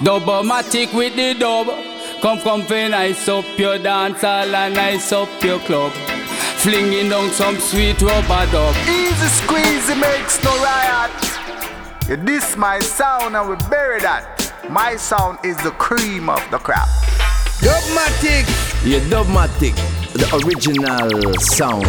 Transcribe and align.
Dubbomatic 0.00 0.94
with 0.94 1.16
the 1.16 1.34
dub. 1.34 1.66
Come, 2.22 2.38
come, 2.40 2.62
fi 2.62 2.86
nice 2.86 3.28
up 3.28 3.44
your 3.58 3.78
dance 3.78 4.20
hall 4.20 4.54
and 4.54 4.74
nice 4.74 5.10
up 5.12 5.28
your 5.42 5.58
club. 5.60 5.92
Flinging 6.62 7.08
down 7.08 7.30
some 7.30 7.56
sweet 7.58 8.00
rubber 8.00 8.46
dub. 8.52 8.76
Easy 8.88 9.26
squeeze, 9.26 9.88
it 9.88 9.98
makes 9.98 10.42
no 10.44 10.54
riot. 10.62 11.10
You 12.08 12.16
diss 12.16 12.56
my 12.56 12.78
sound 12.78 13.34
and 13.34 13.50
we 13.50 13.56
bury 13.68 14.00
that. 14.00 14.54
My 14.70 14.94
sound 14.94 15.40
is 15.44 15.56
the 15.64 15.72
cream 15.72 16.28
of 16.28 16.42
the 16.52 16.58
crop. 16.58 16.88
Dubmatic. 17.58 18.46
Yeah, 18.86 19.00
Dubmatic, 19.10 19.74
the 20.12 20.28
original 20.46 21.34
sound. 21.40 21.84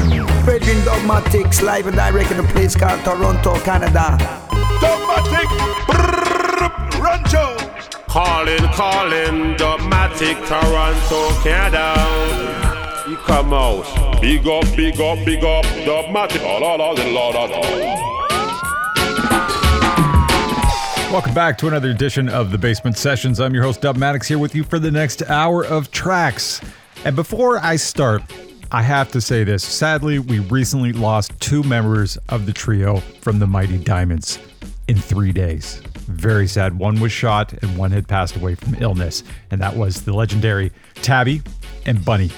Brethren 0.45 0.77
Dubmatix 0.77 1.61
live 1.61 1.85
and 1.85 1.95
direct 1.95 2.31
in 2.31 2.39
a 2.39 2.43
place 2.43 2.75
called 2.75 3.03
Toronto, 3.03 3.59
Canada. 3.59 4.17
Dubmatic. 4.81 5.49
Rancho. 6.99 7.58
Calling, 8.09 8.57
calling, 8.73 9.55
Dubmatic, 9.55 10.35
Toronto, 10.47 11.29
Canada. 11.43 11.93
You 13.07 13.15
come 13.17 13.53
out. 13.53 13.85
Big 14.19 14.47
up, 14.47 14.65
big 14.75 14.99
up, 14.99 15.23
big 15.23 15.43
up, 15.43 15.63
la. 15.85 16.07
Welcome 21.11 21.35
back 21.35 21.59
to 21.59 21.67
another 21.67 21.91
edition 21.91 22.29
of 22.29 22.49
the 22.51 22.57
Basement 22.57 22.97
Sessions. 22.97 23.39
I'm 23.39 23.53
your 23.53 23.61
host, 23.61 23.81
Dubmatix, 23.81 24.25
here 24.25 24.39
with 24.39 24.55
you 24.55 24.63
for 24.63 24.79
the 24.79 24.89
next 24.89 25.21
hour 25.29 25.63
of 25.63 25.91
tracks. 25.91 26.61
And 27.05 27.15
before 27.15 27.59
I 27.59 27.75
start, 27.75 28.23
I 28.71 28.81
have 28.81 29.11
to 29.11 29.21
say 29.21 29.43
this. 29.43 29.63
Sadly, 29.63 30.17
we 30.17 30.39
recently 30.39 30.93
lost 30.93 31.39
two 31.39 31.61
members 31.61 32.17
of 32.27 32.47
the 32.47 32.53
trio 32.53 33.01
from 33.21 33.37
the 33.37 33.45
Mighty 33.45 33.77
Diamonds 33.77 34.39
in 34.87 34.97
three 34.97 35.31
days. 35.31 35.83
Very 36.09 36.47
sad. 36.47 36.79
One 36.79 36.99
was 36.99 37.11
shot 37.11 37.53
and 37.53 37.77
one 37.77 37.91
had 37.91 38.07
passed 38.07 38.35
away 38.35 38.55
from 38.55 38.75
illness. 38.81 39.23
And 39.51 39.61
that 39.61 39.75
was 39.75 40.01
the 40.01 40.13
legendary 40.13 40.71
Tabby 40.95 41.41
and 41.85 42.03
Bunny. 42.03 42.31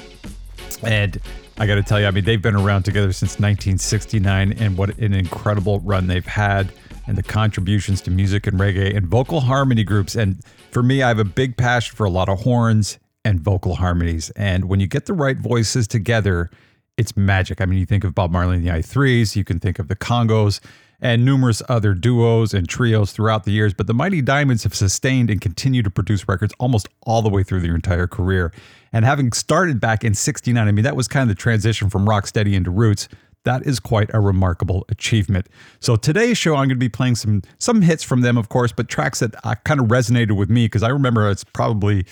And 0.83 1.17
I 1.57 1.65
got 1.67 1.75
to 1.75 1.83
tell 1.83 1.99
you, 1.99 2.05
I 2.05 2.11
mean, 2.11 2.25
they've 2.25 2.41
been 2.41 2.55
around 2.55 2.83
together 2.83 3.13
since 3.13 3.31
1969, 3.33 4.53
and 4.53 4.77
what 4.77 4.97
an 4.97 5.13
incredible 5.13 5.79
run 5.81 6.07
they've 6.07 6.25
had 6.25 6.71
and 7.07 7.17
the 7.17 7.23
contributions 7.23 8.01
to 8.01 8.11
music 8.11 8.45
and 8.45 8.59
reggae 8.59 8.95
and 8.95 9.07
vocal 9.07 9.41
harmony 9.41 9.83
groups. 9.83 10.15
And 10.15 10.43
for 10.71 10.83
me, 10.83 11.01
I 11.01 11.07
have 11.07 11.19
a 11.19 11.23
big 11.23 11.57
passion 11.57 11.95
for 11.95 12.05
a 12.05 12.09
lot 12.09 12.29
of 12.29 12.41
horns 12.41 12.99
and 13.23 13.39
vocal 13.39 13.75
harmonies. 13.75 14.31
And 14.31 14.65
when 14.65 14.79
you 14.79 14.87
get 14.87 15.05
the 15.05 15.13
right 15.13 15.37
voices 15.37 15.87
together, 15.87 16.49
it's 16.97 17.15
magic. 17.15 17.61
I 17.61 17.65
mean, 17.65 17.79
you 17.79 17.85
think 17.85 18.03
of 18.03 18.13
Bob 18.13 18.31
Marley 18.31 18.57
and 18.57 18.65
the 18.65 18.71
I-Threes, 18.71 19.35
you 19.35 19.43
can 19.43 19.59
think 19.59 19.79
of 19.79 19.87
the 19.87 19.95
Congos 19.95 20.59
and 21.01 21.25
numerous 21.25 21.61
other 21.67 21.93
duos 21.93 22.53
and 22.53 22.69
trios 22.69 23.11
throughout 23.11 23.43
the 23.43 23.51
years, 23.51 23.73
but 23.73 23.87
the 23.87 23.93
Mighty 23.93 24.21
Diamonds 24.21 24.63
have 24.63 24.75
sustained 24.75 25.29
and 25.29 25.41
continue 25.41 25.81
to 25.81 25.89
produce 25.89 26.27
records 26.27 26.53
almost 26.59 26.87
all 27.05 27.21
the 27.21 27.29
way 27.29 27.43
through 27.43 27.61
their 27.61 27.75
entire 27.75 28.07
career. 28.07 28.53
And 28.93 29.03
having 29.03 29.31
started 29.31 29.79
back 29.79 30.03
in 30.03 30.13
69, 30.13 30.67
I 30.67 30.71
mean, 30.71 30.83
that 30.83 30.95
was 30.95 31.07
kind 31.07 31.23
of 31.23 31.35
the 31.35 31.41
transition 31.41 31.89
from 31.89 32.05
rocksteady 32.05 32.53
into 32.53 32.69
roots 32.69 33.07
that 33.43 33.65
is 33.65 33.79
quite 33.79 34.09
a 34.13 34.19
remarkable 34.19 34.85
achievement. 34.89 35.47
So 35.79 35.95
today's 35.95 36.37
show, 36.37 36.53
I'm 36.53 36.67
going 36.67 36.69
to 36.69 36.75
be 36.75 36.89
playing 36.89 37.15
some 37.15 37.41
some 37.57 37.81
hits 37.81 38.03
from 38.03 38.21
them, 38.21 38.37
of 38.37 38.49
course, 38.49 38.71
but 38.71 38.87
tracks 38.87 39.19
that 39.19 39.33
uh, 39.43 39.55
kind 39.63 39.79
of 39.79 39.87
resonated 39.87 40.37
with 40.37 40.49
me 40.49 40.65
because 40.65 40.83
I 40.83 40.89
remember 40.89 41.29
it's 41.29 41.43
probably 41.43 42.05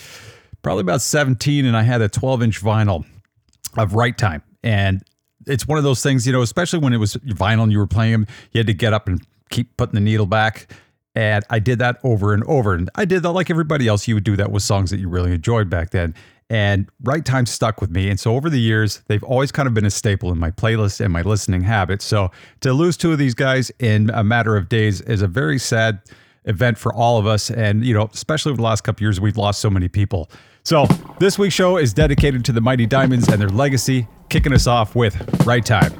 probably 0.62 0.82
about 0.82 1.02
17, 1.02 1.66
and 1.66 1.78
I 1.78 1.84
had 1.84 2.02
a 2.02 2.10
12 2.10 2.44
inch 2.44 2.62
vinyl 2.62 3.06
of 3.78 3.94
Right 3.94 4.18
Time, 4.18 4.42
and 4.64 5.04
it's 5.50 5.68
one 5.68 5.78
of 5.78 5.84
those 5.84 6.02
things, 6.04 6.26
you 6.26 6.34
know, 6.34 6.42
especially 6.42 6.80
when 6.80 6.94
it 6.94 6.98
was 6.98 7.16
vinyl 7.16 7.64
and 7.64 7.72
you 7.72 7.80
were 7.80 7.88
playing 7.88 8.12
them, 8.12 8.28
you 8.52 8.60
had 8.60 8.68
to 8.68 8.74
get 8.74 8.94
up 8.94 9.08
and 9.08 9.26
keep 9.50 9.76
putting 9.78 9.96
the 9.96 10.02
needle 10.02 10.26
back. 10.26 10.72
And 11.16 11.44
I 11.50 11.60
did 11.60 11.80
that 11.80 12.00
over 12.04 12.34
and 12.34 12.44
over. 12.44 12.74
And 12.74 12.90
I 12.96 13.06
did 13.06 13.24
that 13.24 13.32
like 13.32 13.50
everybody 13.50 13.88
else. 13.88 14.08
You 14.08 14.16
would 14.16 14.24
do 14.24 14.36
that 14.38 14.52
with 14.52 14.64
songs 14.64 14.92
that 14.92 15.00
you 15.00 15.10
really 15.10 15.34
enjoyed 15.34 15.70
back 15.70 15.90
then 15.90 16.14
and 16.50 16.90
right 17.04 17.24
time 17.24 17.46
stuck 17.46 17.80
with 17.80 17.92
me. 17.92 18.10
And 18.10 18.20
so 18.20 18.36
over 18.36 18.50
the 18.50 18.60
years, 18.60 19.02
they've 19.08 19.24
always 19.24 19.52
kind 19.52 19.68
of 19.68 19.74
been 19.74 19.86
a 19.86 19.92
staple 19.92 20.32
in 20.32 20.40
my 20.40 20.52
playlist 20.52 21.00
and 21.00 21.14
my 21.14 21.22
listening 21.22 21.62
habits. 21.62 22.06
So 22.06 22.32
to 22.62 22.74
lose 22.74 22.98
two 22.98 23.12
of 23.12 23.20
these 23.20 23.36
guys 23.36 23.72
in 23.80 24.10
a 24.12 24.24
matter 24.24 24.58
of 24.58 24.68
days 24.68 25.02
is 25.02 25.22
a 25.22 25.28
very 25.28 25.60
sad 25.60 26.00
event 26.46 26.78
for 26.78 26.94
all 26.94 27.20
of 27.20 27.28
us. 27.28 27.52
And, 27.52 27.86
you 27.86 27.94
know, 27.94 28.10
especially 28.12 28.52
over 28.52 28.58
the 28.58 28.64
last 28.64 28.82
couple 28.82 29.04
years, 29.04 29.20
we've 29.20 29.38
lost 29.38 29.62
so 29.62 29.70
many 29.70 29.88
people. 29.88 30.30
So 30.64 30.86
this 31.20 31.40
week's 31.40 31.56
show 31.56 31.78
is 31.78 31.94
dedicated 31.94 32.46
to 32.46 32.52
the 32.52 32.62
Mighty 32.62 32.86
Diamonds 32.86 33.28
and 33.28 33.42
their 33.42 33.50
legacy, 33.50 34.08
kicking 34.30 34.54
us 34.54 34.68
off 34.68 34.96
with 34.96 35.46
Right 35.46 35.66
Time. 35.66 35.94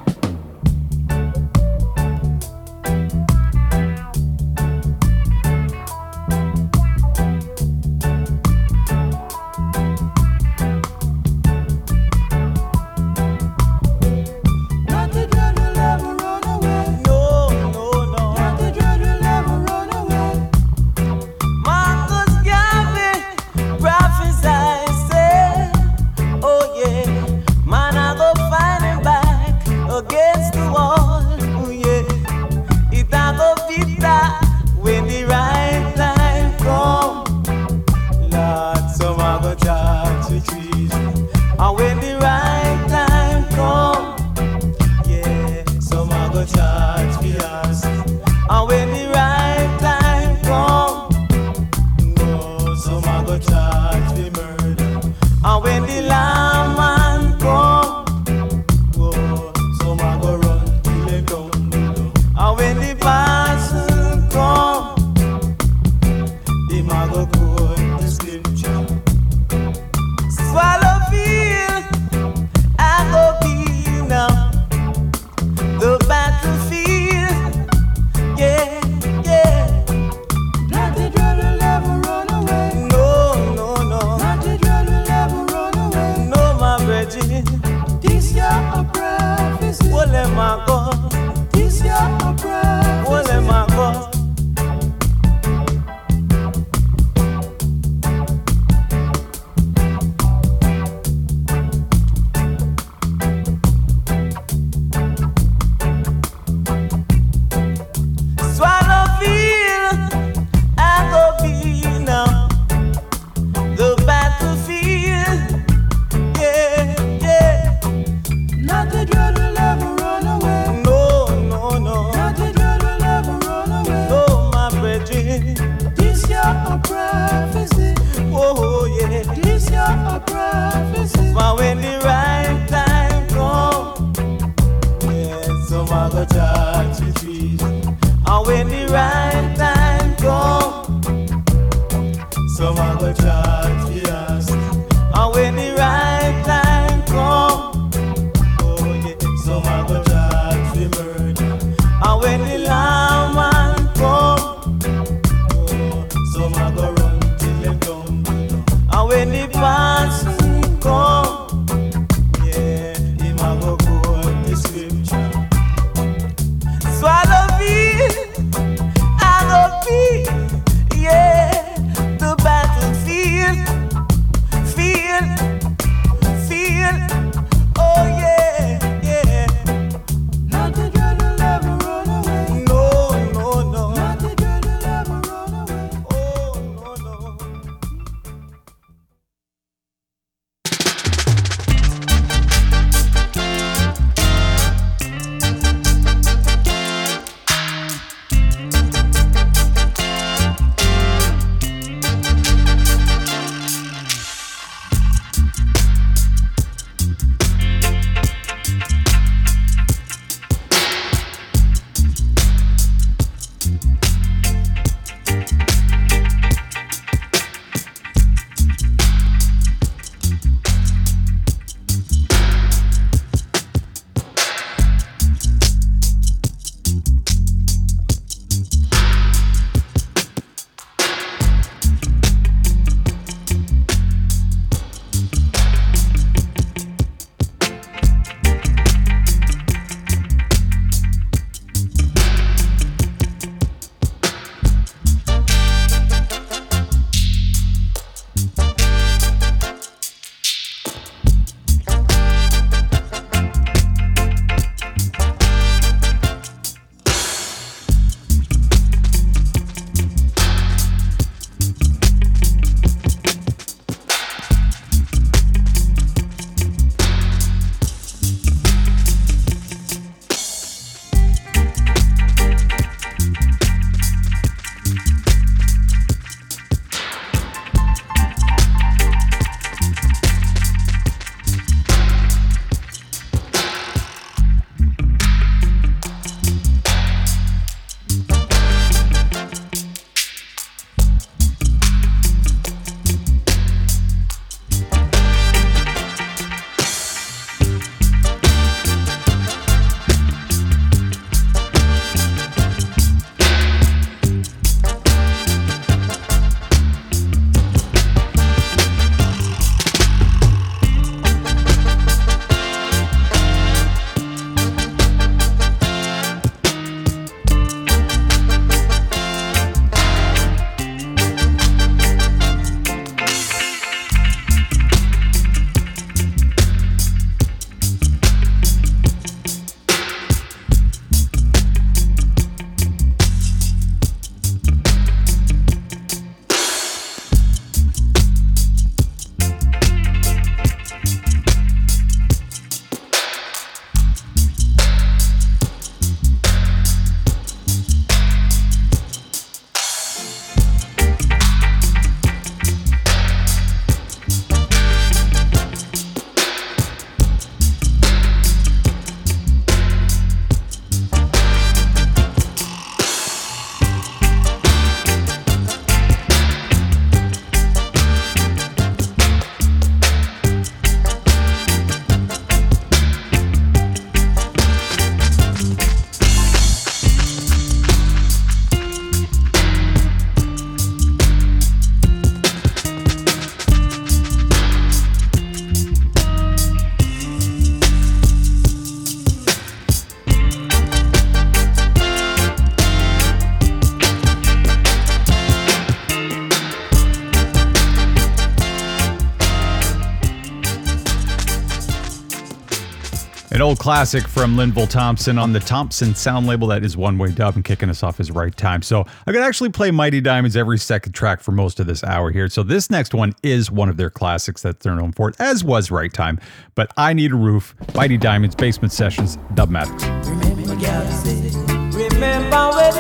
Classic 403.90 404.28
from 404.28 404.56
Linval 404.56 404.88
Thompson 404.88 405.40
on 405.40 405.52
the 405.52 405.60
Thompson 405.60 406.14
sound 406.14 406.46
label 406.46 406.68
that 406.68 406.86
is 406.86 406.96
one 406.96 407.18
way 407.18 407.32
dub 407.32 407.56
and 407.56 407.66
kicking 407.66 407.90
us 407.90 408.04
off 408.04 408.20
is 408.20 408.30
right 408.30 408.56
time. 408.56 408.84
So 408.84 409.04
going 409.26 409.40
to 409.40 409.42
actually 409.42 409.72
play 409.72 409.90
Mighty 409.90 410.22
Diamonds 410.22 410.56
every 410.56 410.78
second 410.78 411.14
track 411.14 411.42
for 411.42 411.54
most 411.54 411.80
of 411.80 411.88
this 411.88 412.04
hour 412.04 412.30
here. 412.30 412.48
So 412.50 412.62
this 412.62 412.92
next 412.92 413.16
one 413.16 413.34
is 413.42 413.72
one 413.72 413.90
of 413.90 413.98
their 413.98 414.12
classics 414.12 414.62
that 414.62 414.82
they're 414.82 414.94
known 414.94 415.12
for, 415.12 415.34
as 415.40 415.64
was 415.64 415.90
Right 415.90 416.14
Time. 416.14 416.40
But 416.76 416.94
I 416.98 417.14
Need 417.14 417.32
a 417.32 417.36
Roof, 417.36 417.74
Mighty 417.96 418.18
Diamonds, 418.18 418.56
Basement 418.56 418.94
Sessions. 418.94 419.40
Remember 419.58 419.88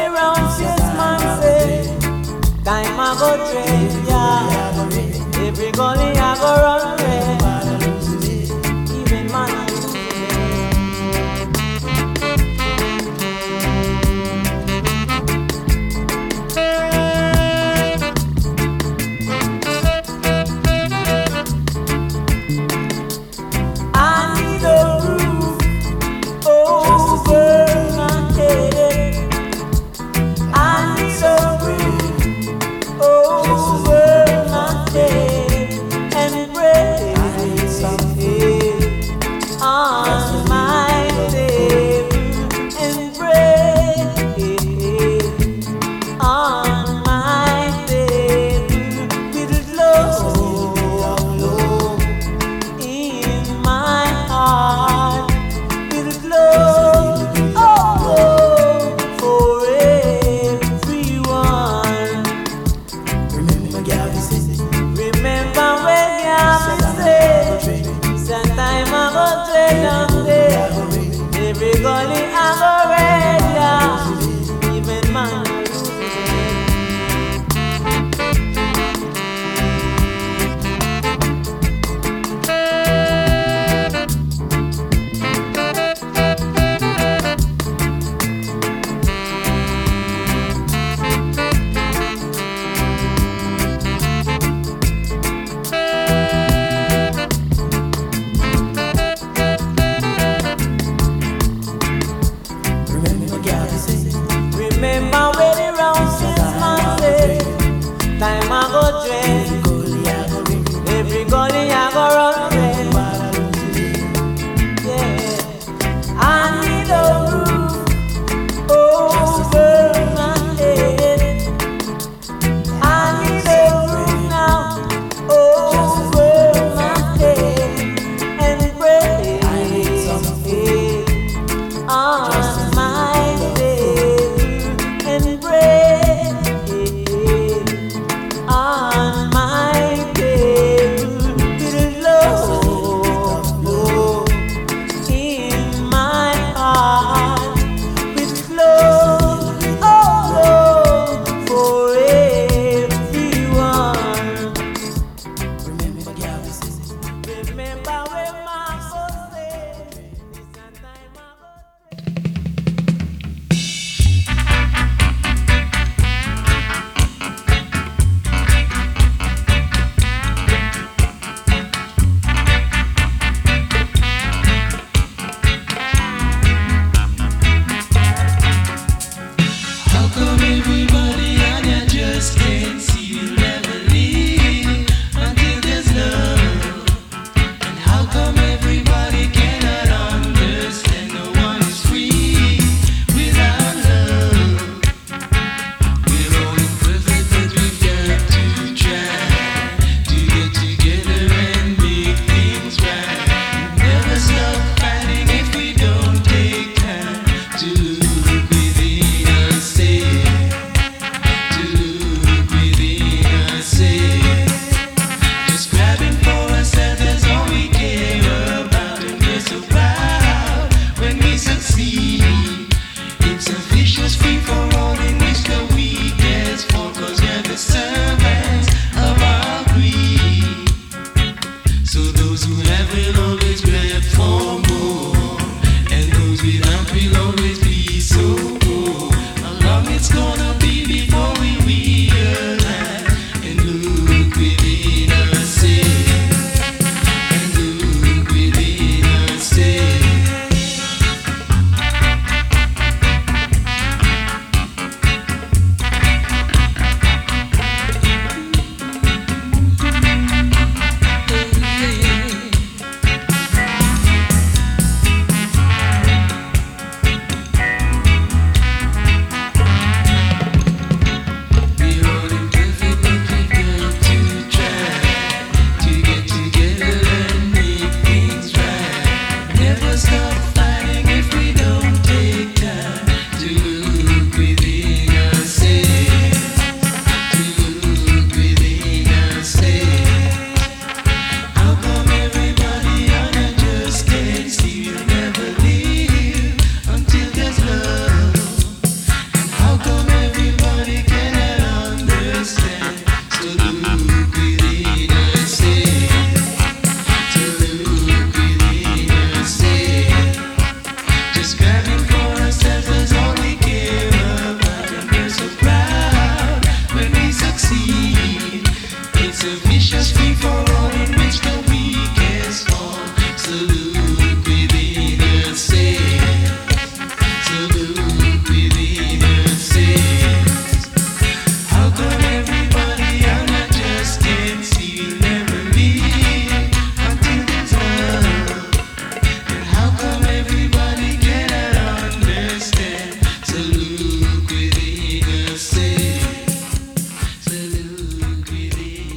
round 0.09 0.41
man 0.41 1.19
say 1.39 1.85
Time 2.63 2.99
I 2.99 3.15
go 3.19 3.37
yeah 4.09 5.47
Every 5.47 5.71
gully 5.71 6.17
I 6.17 6.35
go 6.35 6.51
run 6.63 6.97
red 6.97 7.38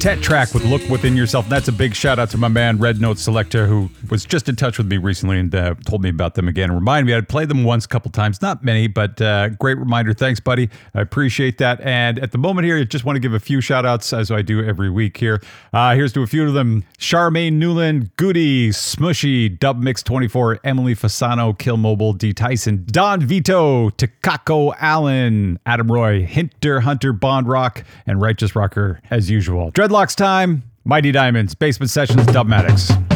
Tet 0.03 0.21
track 0.21 0.53
with 0.53 0.65
Look 0.65 0.81
Within 0.89 1.15
Yourself. 1.15 1.47
That's 1.47 1.69
a 1.69 1.71
big 1.71 1.95
shout 1.95 2.19
out 2.19 2.29
to 2.31 2.37
my 2.37 2.49
man, 2.49 2.77
Red 2.77 2.99
Note 2.99 3.17
Selector, 3.17 3.67
who 3.67 3.89
was 4.09 4.25
just 4.25 4.49
in 4.49 4.57
touch 4.57 4.77
with 4.77 4.87
me 4.87 4.97
recently 4.97 5.39
and 5.39 5.55
uh, 5.55 5.75
told 5.85 6.03
me 6.03 6.09
about 6.09 6.35
them 6.35 6.49
again 6.49 6.65
and 6.65 6.77
reminded 6.77 7.07
me 7.07 7.13
I'd 7.13 7.29
played 7.29 7.47
them 7.47 7.63
once, 7.63 7.85
a 7.85 7.87
couple 7.87 8.11
times, 8.11 8.41
not 8.41 8.65
many, 8.65 8.87
but 8.87 9.21
uh, 9.21 9.47
great 9.47 9.77
reminder. 9.77 10.13
Thanks, 10.13 10.41
buddy. 10.41 10.69
I 10.93 10.99
appreciate 10.99 11.57
that. 11.59 11.79
And 11.79 12.19
at 12.19 12.33
the 12.33 12.37
moment 12.37 12.65
here, 12.65 12.77
I 12.79 12.83
just 12.83 13.05
want 13.05 13.15
to 13.15 13.21
give 13.21 13.33
a 13.33 13.39
few 13.39 13.61
shout 13.61 13.85
outs 13.85 14.11
as 14.11 14.29
I 14.29 14.41
do 14.41 14.61
every 14.61 14.89
week 14.89 15.15
here. 15.15 15.41
Uh, 15.71 15.95
here's 15.95 16.11
to 16.13 16.21
a 16.21 16.27
few 16.27 16.45
of 16.49 16.53
them 16.53 16.83
Charmaine 16.99 17.53
Newland, 17.53 18.13
Goody, 18.17 18.71
Smushy, 18.71 19.57
Dub 19.57 19.79
Mix 19.79 20.03
24, 20.03 20.59
Emily 20.65 20.95
Fasano, 20.95 21.57
Kill 21.57 21.77
Mobile, 21.77 22.11
D 22.11 22.33
Tyson, 22.33 22.83
Don 22.87 23.21
Vito, 23.21 23.89
Takako 23.91 24.75
Allen, 24.81 25.59
Adam 25.65 25.89
Roy, 25.89 26.25
Hinter 26.25 26.81
Hunter, 26.81 27.13
Bond 27.13 27.47
Rock, 27.47 27.85
and 28.05 28.19
Righteous 28.19 28.53
Rocker 28.53 28.99
as 29.09 29.29
usual. 29.29 29.71
Dread 29.71 29.92
Locks 29.93 30.15
time, 30.15 30.63
Mighty 30.85 31.11
Diamonds, 31.11 31.53
Basement 31.53 31.91
Sessions, 31.91 32.25
Dubmatix. 32.25 33.12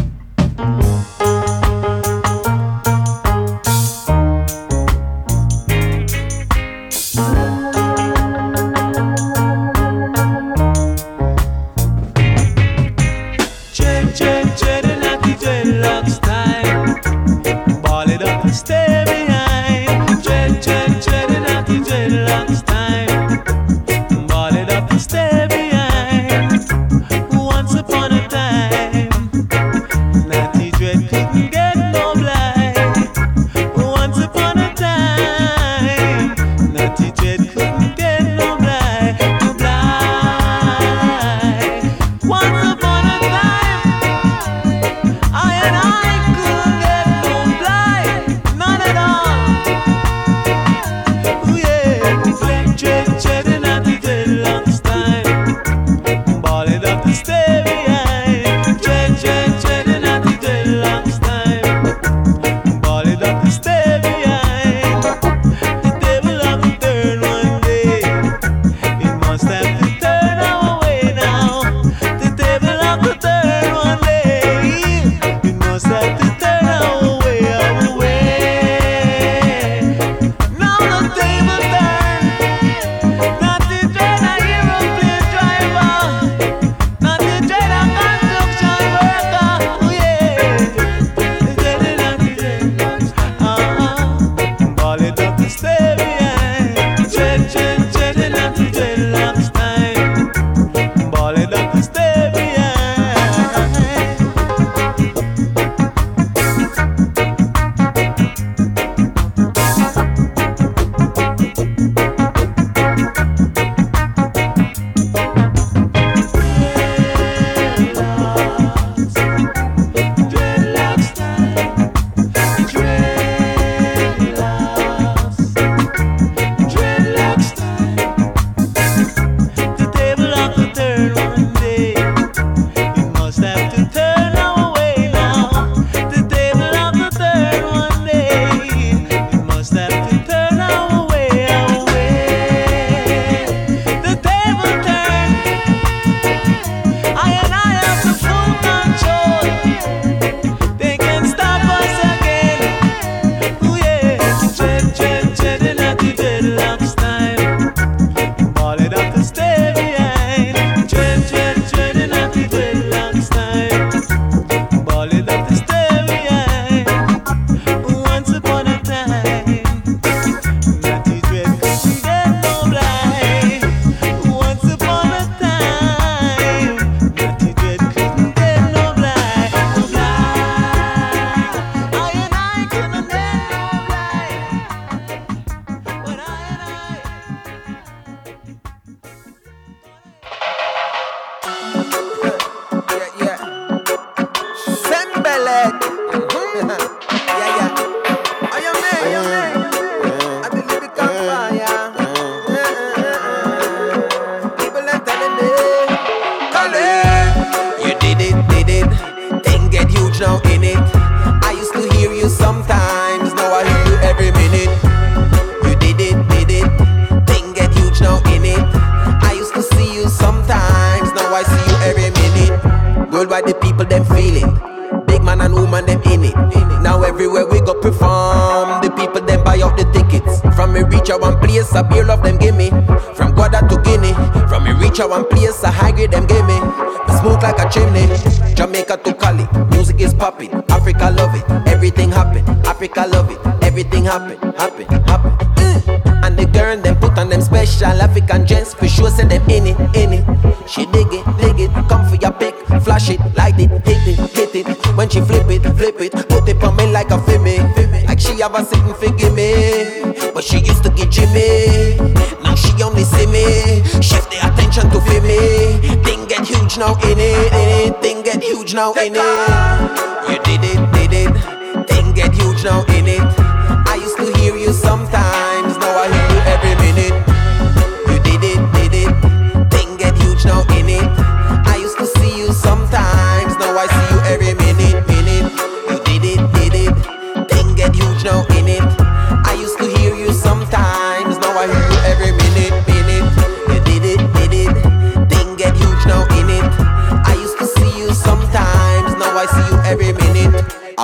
Like 258.58 258.66
she 258.70 258.80
have 258.80 258.90
a 258.90 258.96
sitting 258.96 259.18
figure 259.18 259.32
me, 259.36 260.32
but 260.34 260.44
she 260.44 260.58
used 260.58 260.84
to 260.84 260.90
get 260.90 261.12
Jimmy. 261.12 261.96
Now 262.42 262.56
she 262.56 262.72
only 262.82 263.04
see 263.04 263.28
me, 263.28 263.84
shift 264.02 264.32
the 264.32 264.40
attention 264.42 264.90
to 264.90 265.00
feel 265.02 265.22
me. 265.22 265.78
Thing 266.04 266.26
get 266.28 266.48
huge 266.48 266.78
now 266.78 266.96
in 267.04 267.20
it. 267.20 268.02
Thing 268.02 268.24
get 268.24 268.42
huge 268.42 268.74
now 268.74 268.94
in 268.94 269.16
it. 269.16 269.57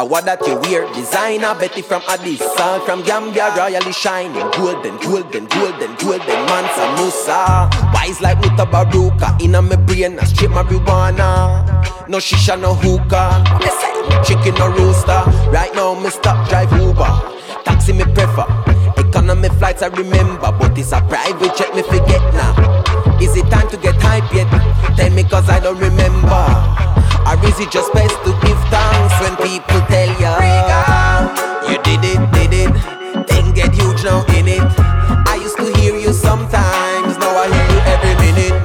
I 0.03 0.05
what 0.05 0.25
that 0.25 0.45
you 0.45 0.59
wear, 0.67 0.83
designer 0.91 1.55
Betty 1.55 1.81
from 1.81 2.01
Addis, 2.09 2.43
Salt 2.59 2.83
from 2.83 3.03
Gambia, 3.03 3.55
royally 3.55 3.93
shining, 3.93 4.35
golden, 4.51 4.99
golden, 4.99 5.47
golden, 5.47 5.95
golden, 5.95 6.39
Mansa 6.51 6.83
Musa, 6.99 7.71
wise 7.95 8.19
like 8.19 8.37
Mutabaruka, 8.39 9.39
inna 9.39 9.61
me 9.61 9.77
brain, 9.77 10.19
a 10.19 10.25
straight 10.25 10.51
marijuana, 10.51 11.63
no 12.09 12.17
shisha, 12.17 12.59
no 12.59 12.73
hookah, 12.75 13.47
chicken 14.27 14.59
or 14.61 14.75
rooster, 14.75 15.23
right 15.55 15.71
now 15.73 15.95
me 15.95 16.09
stop 16.09 16.49
drive 16.49 16.69
Uber, 16.73 17.07
taxi 17.63 17.93
me 17.93 18.03
prefer, 18.03 18.43
economy 18.99 19.47
flights 19.55 19.83
I 19.83 19.87
remember, 19.87 20.51
but 20.51 20.77
it's 20.77 20.91
a 20.91 20.99
private 21.07 21.55
jet 21.55 21.73
me 21.73 21.81
forget 21.81 22.19
now. 22.35 22.51
Is 23.21 23.37
it 23.37 23.47
time 23.49 23.69
to 23.69 23.77
get 23.77 23.95
hype 24.01 24.27
yet? 24.35 24.51
Tell 24.97 25.09
me 25.11 25.23
cause 25.23 25.49
I 25.49 25.61
don't 25.61 25.79
remember. 25.79 26.92
Or 27.25 27.35
is 27.47 27.59
it 27.59 27.71
just 27.71 27.91
best 27.93 28.15
to 28.25 28.31
give 28.45 28.59
thanks 28.69 29.15
when 29.21 29.35
people 29.37 29.81
tell 29.87 30.11
ya? 30.19 30.33
You 31.69 31.77
did 31.81 32.03
it, 32.03 32.21
did 32.33 32.53
it. 32.53 32.73
Thing 33.27 33.53
get 33.53 33.73
huge 33.73 34.03
now 34.03 34.25
in 34.35 34.47
it. 34.47 34.61
I 35.27 35.39
used 35.41 35.57
to 35.57 35.71
hear 35.79 35.95
you 35.97 36.13
sometimes, 36.13 37.17
now 37.17 37.33
I 37.35 37.47
hear 37.47 37.67
you 37.73 37.81
every 37.93 38.15
minute. 38.25 38.55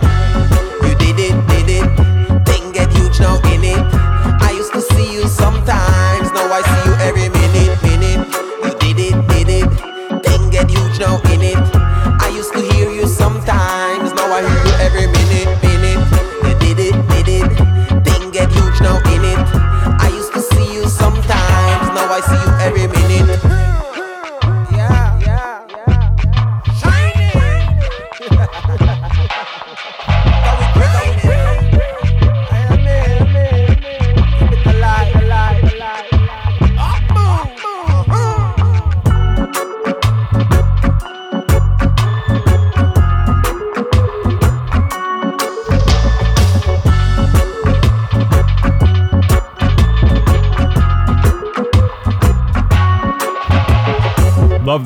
You 0.85 0.95
did 0.99 1.19
it, 1.19 1.37
did 1.49 1.69
it. 1.79 1.89
Thing 2.47 2.73
get 2.73 2.93
huge 2.93 3.21
now 3.21 3.37
in 3.53 3.53
it. 3.53 3.58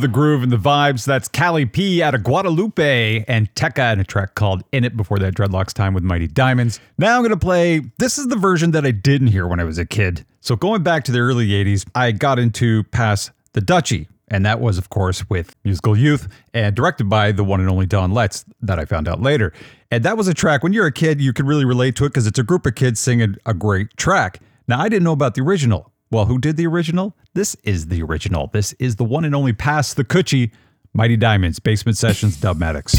The 0.02 0.08
groove 0.08 0.42
and 0.42 0.50
the 0.50 0.56
vibes. 0.56 1.06
That's 1.06 1.28
Cali 1.28 1.64
P 1.64 2.02
out 2.02 2.12
of 2.12 2.22
Guadeloupe 2.24 3.24
and 3.28 3.54
Tekka 3.54 3.92
in 3.92 4.00
a 4.00 4.04
track 4.04 4.34
called 4.34 4.64
In 4.72 4.82
It 4.82 4.96
before 4.96 5.20
that 5.20 5.32
Dreadlocks 5.32 5.72
time 5.72 5.94
with 5.94 6.02
Mighty 6.02 6.26
Diamonds. 6.26 6.80
Now 6.98 7.14
I'm 7.14 7.20
going 7.20 7.30
to 7.30 7.36
play, 7.36 7.82
this 7.98 8.18
is 8.18 8.26
the 8.26 8.34
version 8.34 8.72
that 8.72 8.84
I 8.84 8.90
didn't 8.90 9.28
hear 9.28 9.46
when 9.46 9.60
I 9.60 9.64
was 9.64 9.78
a 9.78 9.86
kid. 9.86 10.26
So 10.40 10.56
going 10.56 10.82
back 10.82 11.04
to 11.04 11.12
the 11.12 11.20
early 11.20 11.50
80s, 11.50 11.86
I 11.94 12.10
got 12.10 12.40
into 12.40 12.82
Pass 12.82 13.30
the 13.52 13.60
Dutchie. 13.60 14.08
And 14.26 14.44
that 14.44 14.60
was, 14.60 14.76
of 14.76 14.90
course, 14.90 15.30
with 15.30 15.54
Musical 15.62 15.96
Youth 15.96 16.26
and 16.52 16.74
directed 16.74 17.08
by 17.08 17.30
the 17.30 17.44
one 17.44 17.60
and 17.60 17.70
only 17.70 17.86
Don 17.86 18.10
Letts 18.10 18.44
that 18.60 18.80
I 18.80 18.84
found 18.84 19.06
out 19.06 19.22
later. 19.22 19.52
And 19.92 20.02
that 20.02 20.16
was 20.16 20.26
a 20.26 20.34
track, 20.34 20.64
when 20.64 20.72
you're 20.72 20.86
a 20.86 20.92
kid, 20.92 21.20
you 21.20 21.32
can 21.32 21.46
really 21.46 21.64
relate 21.64 21.94
to 21.96 22.06
it 22.06 22.08
because 22.08 22.26
it's 22.26 22.40
a 22.40 22.42
group 22.42 22.66
of 22.66 22.74
kids 22.74 22.98
singing 22.98 23.36
a 23.46 23.54
great 23.54 23.96
track. 23.96 24.40
Now, 24.66 24.80
I 24.80 24.88
didn't 24.88 25.04
know 25.04 25.12
about 25.12 25.36
the 25.36 25.42
original. 25.42 25.92
Well, 26.10 26.26
who 26.26 26.38
did 26.38 26.56
the 26.56 26.66
original? 26.66 27.16
This 27.34 27.56
is 27.64 27.86
the 27.86 28.02
original. 28.02 28.50
This 28.52 28.74
is 28.74 28.96
the 28.96 29.04
one 29.04 29.24
and 29.24 29.34
only 29.34 29.54
Pass 29.54 29.94
the 29.94 30.04
Kouchie, 30.04 30.50
Mighty 30.92 31.16
Diamonds, 31.16 31.60
Basement 31.60 31.96
Sessions, 31.96 32.36
Dubmatix. 32.36 32.94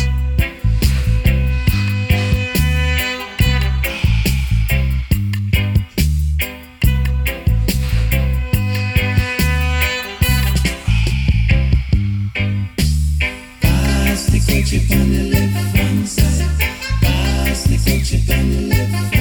Pass 13.61 14.25
the 14.31 14.39
ketchup 14.47 14.91
on 14.97 15.09
the 15.11 15.29
left 15.29 15.75
hand 15.75 16.09
side. 16.09 16.59
Pass 17.03 17.65
the 17.65 17.77
ketchup 17.77 18.35
on 18.35 18.49
the 18.49 18.61
left 18.69 19.12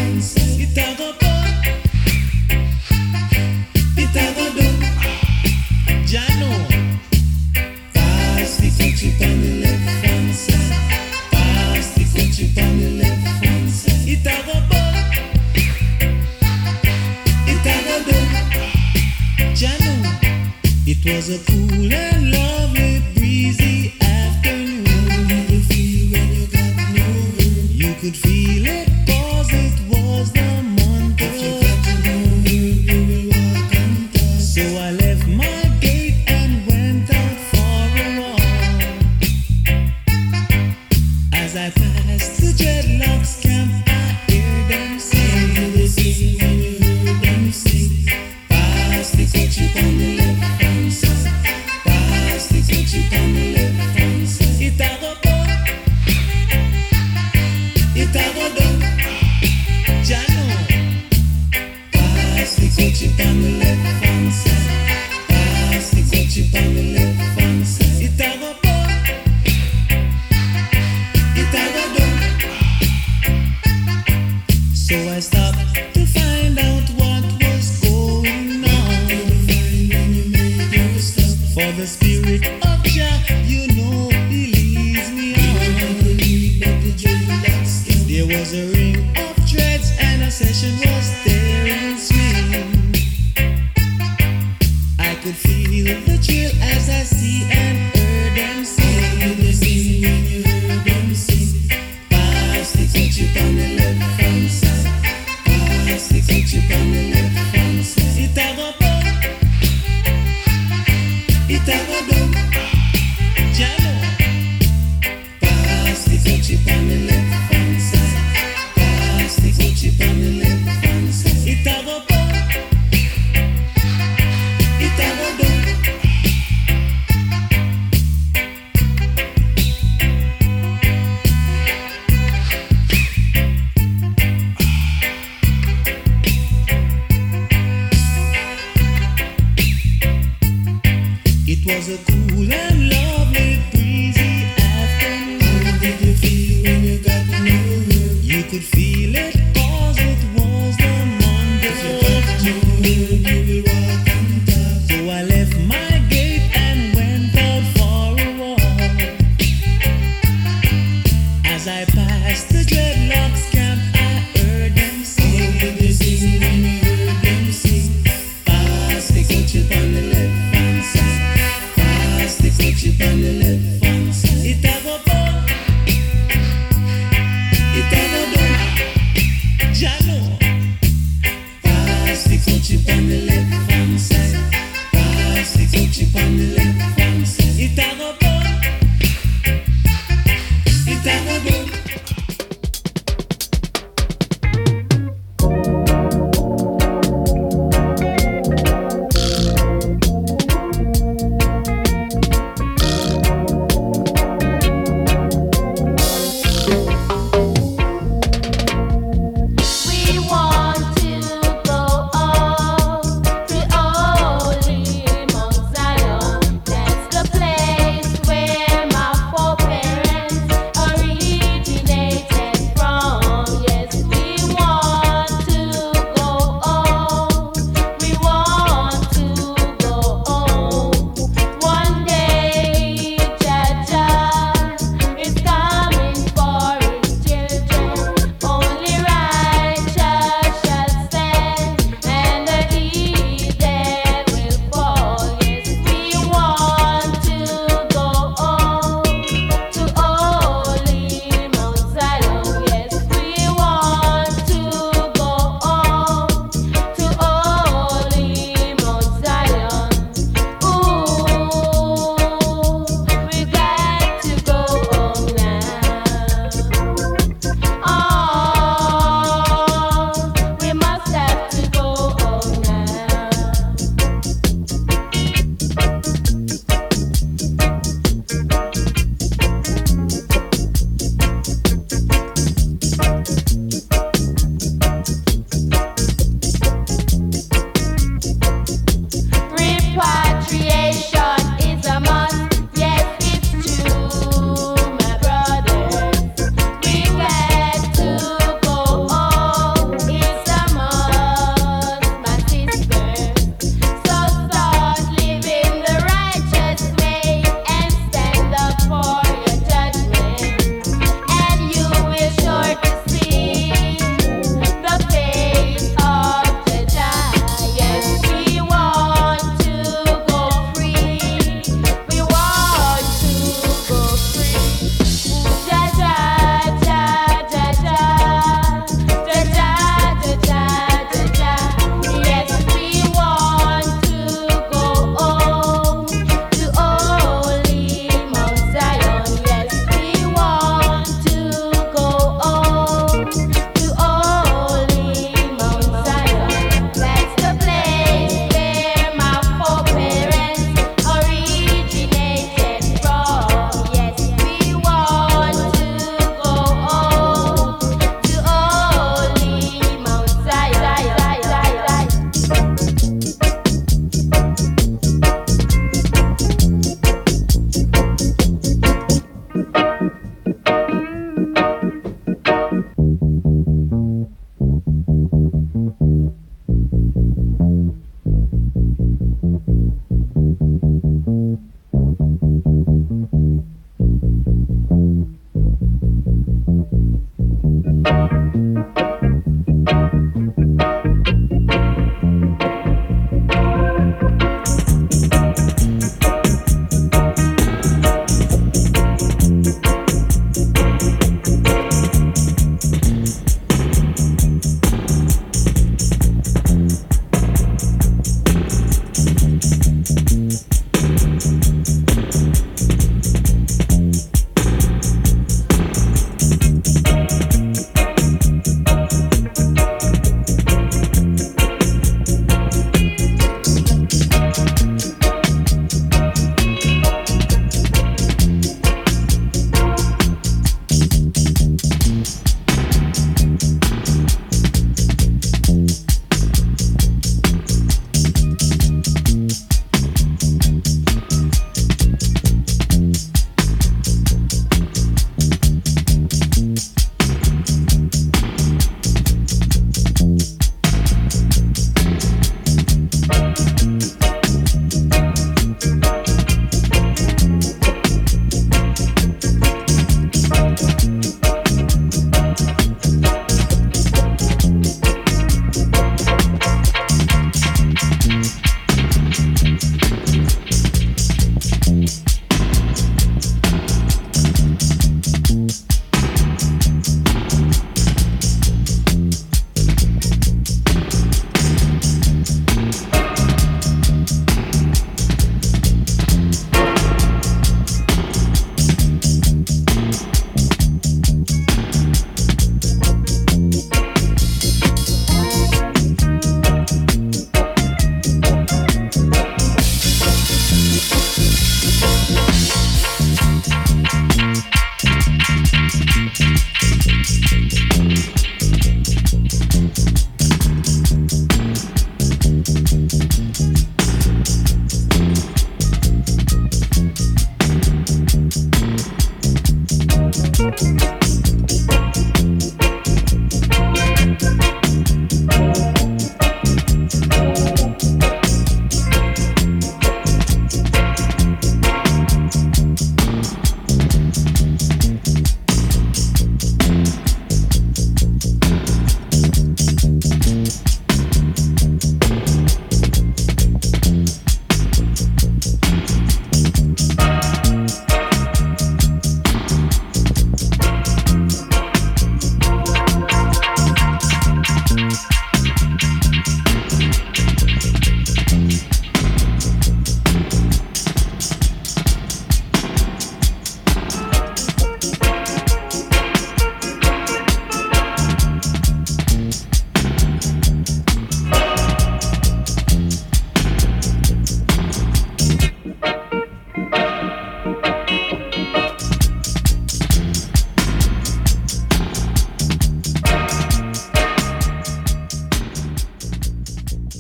It 21.04 21.16
was 21.16 21.30
a 21.30 21.50
cool 21.50 21.92
and 21.92 22.30
lovely 22.30 22.41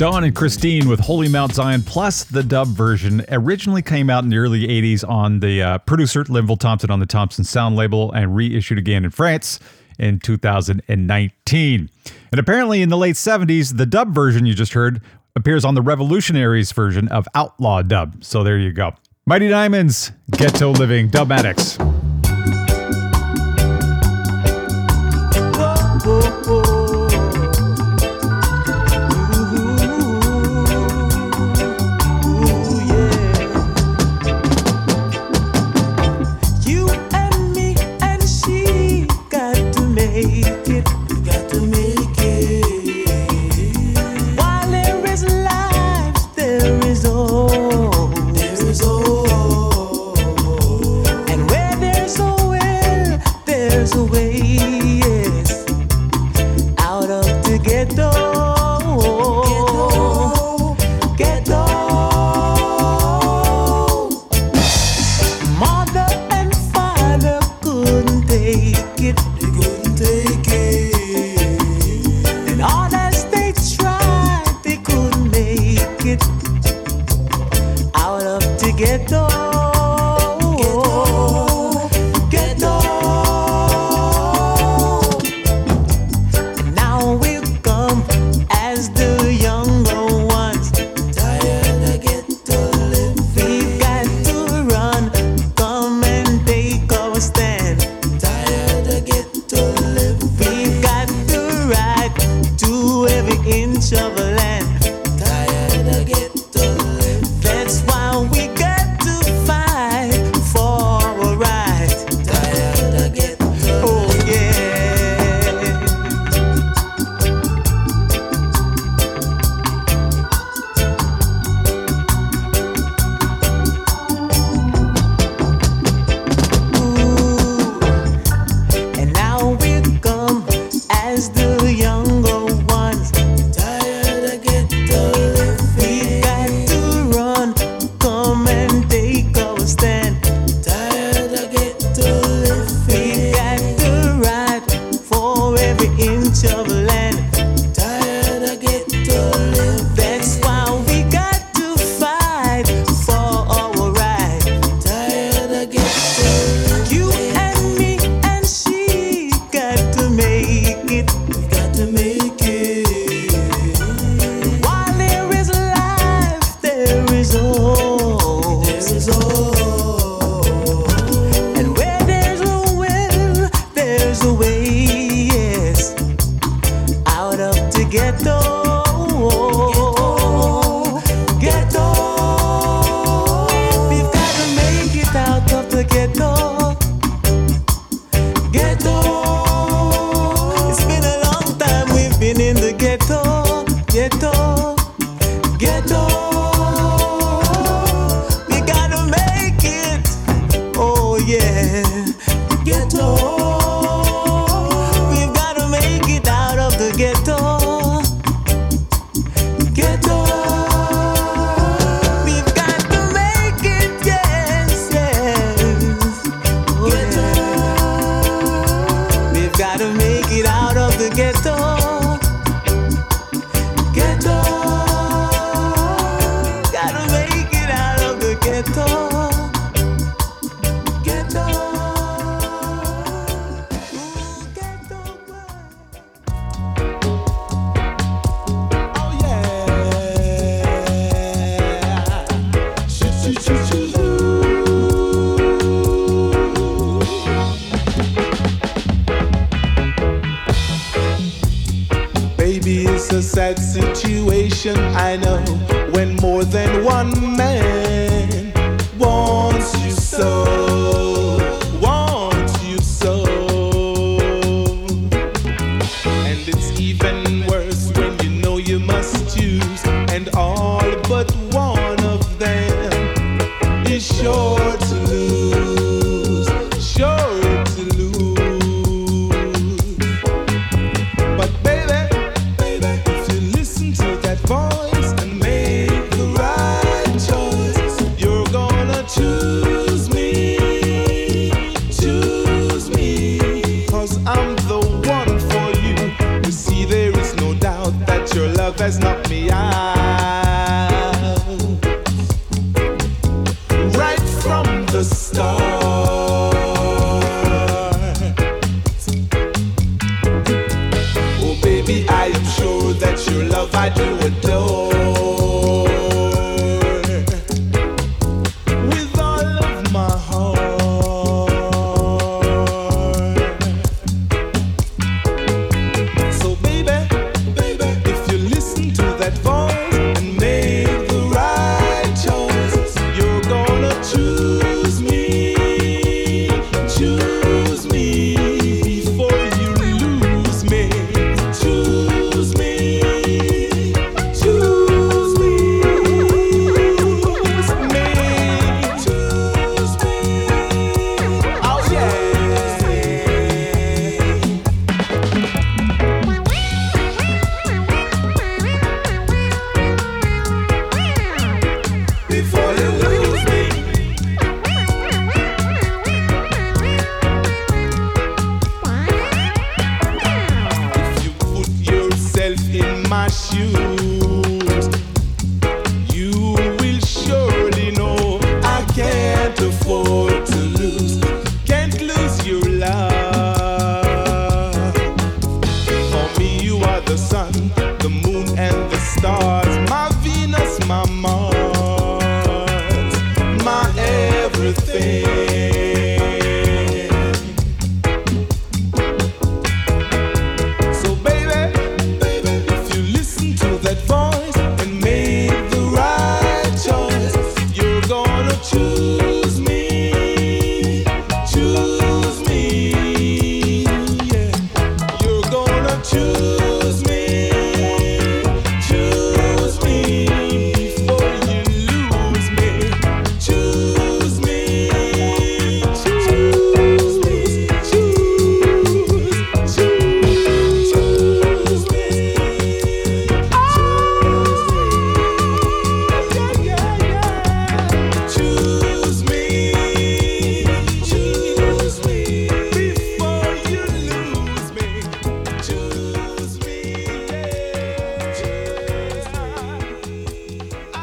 Dawn 0.02 0.24
and 0.24 0.34
Christine 0.34 0.88
with 0.88 0.98
Holy 0.98 1.28
Mount 1.28 1.54
Zion 1.54 1.80
plus 1.80 2.24
the 2.24 2.42
dub 2.42 2.66
version 2.66 3.24
originally 3.30 3.82
came 3.82 4.10
out 4.10 4.24
in 4.24 4.30
the 4.30 4.38
early 4.38 4.66
80s 4.66 5.08
on 5.08 5.38
the 5.38 5.62
uh, 5.62 5.78
producer 5.78 6.24
Linval 6.24 6.58
Thompson 6.58 6.90
on 6.90 6.98
the 6.98 7.06
Thompson 7.06 7.44
Sound 7.44 7.76
label 7.76 8.10
and 8.10 8.34
reissued 8.34 8.78
again 8.78 9.04
in 9.04 9.12
France 9.12 9.60
in 10.00 10.18
2019. 10.18 11.88
And 12.32 12.40
apparently 12.40 12.82
in 12.82 12.88
the 12.88 12.96
late 12.96 13.14
70s, 13.14 13.76
the 13.76 13.86
dub 13.86 14.12
version 14.12 14.44
you 14.44 14.54
just 14.54 14.72
heard 14.72 15.00
appears 15.36 15.64
on 15.64 15.76
the 15.76 15.82
Revolutionaries 15.82 16.72
version 16.72 17.06
of 17.06 17.28
Outlaw 17.36 17.82
Dub. 17.82 18.24
So 18.24 18.42
there 18.42 18.58
you 18.58 18.72
go. 18.72 18.96
Mighty 19.24 19.48
Diamonds, 19.48 20.10
Ghetto 20.32 20.72
Living, 20.72 21.10
Dub 21.10 21.30
Addicts. 21.30 21.78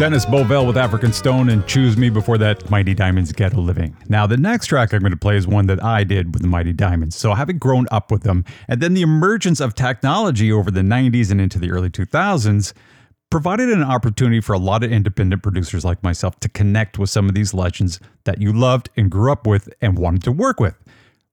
Dennis 0.10 0.26
Bovell 0.26 0.66
with 0.66 0.76
African 0.76 1.14
Stone 1.14 1.49
and 1.49 1.68
Choose 1.68 1.95
Me 1.95 2.10
before 2.10 2.39
that 2.39 2.68
Mighty 2.68 2.95
Diamonds 2.95 3.32
Ghetto 3.32 3.62
Living. 3.62 3.95
Now, 4.07 4.26
the 4.26 4.38
next 4.38 4.66
track 4.66 4.91
I'm 4.91 5.01
going 5.01 5.12
to 5.12 5.18
play 5.18 5.38
is 5.38 5.45
one 5.45 5.68
that 5.68 5.84
I 5.84 6.03
did 6.03 6.34
with 6.34 6.41
the 6.41 6.47
Mighty 6.47 6.74
Diamonds. 6.74 7.16
So, 7.16 7.36
having 7.36 7.60
grown 7.60 7.86
up 7.91 8.10
with 8.10 8.24
them, 8.24 8.43
and 8.68 8.82
then 8.82 8.95
the 8.95 9.03
emergence 9.03 9.60
of 9.60 9.76
technology 9.76 10.51
over 10.51 10.72
the 10.72 10.82
90s 10.82 11.30
and 11.30 11.39
into 11.39 11.60
the 11.60 11.70
early 11.70 11.91
2000s 11.91 12.74
provided 13.30 13.70
an 13.70 13.84
opportunity 13.84 14.41
for 14.41 14.53
a 14.53 14.57
lot 14.57 14.84
of 14.84 14.91
independent 14.91 15.43
producers 15.43 15.86
like 15.86 16.01
myself 16.01 16.39
to 16.39 16.49
connect 16.49 16.97
with 16.97 17.12
some 17.12 17.30
of 17.30 17.36
these 17.36 17.53
legends 17.53 17.99
that 18.24 18.41
you 18.41 18.51
loved 18.51 18.89
and 18.97 19.12
grew 19.12 19.32
up 19.32 19.45
with 19.45 19.70
and 19.80 19.99
wanted 19.99 20.24
to 20.24 20.32
work 20.32 20.60
with. 20.60 20.76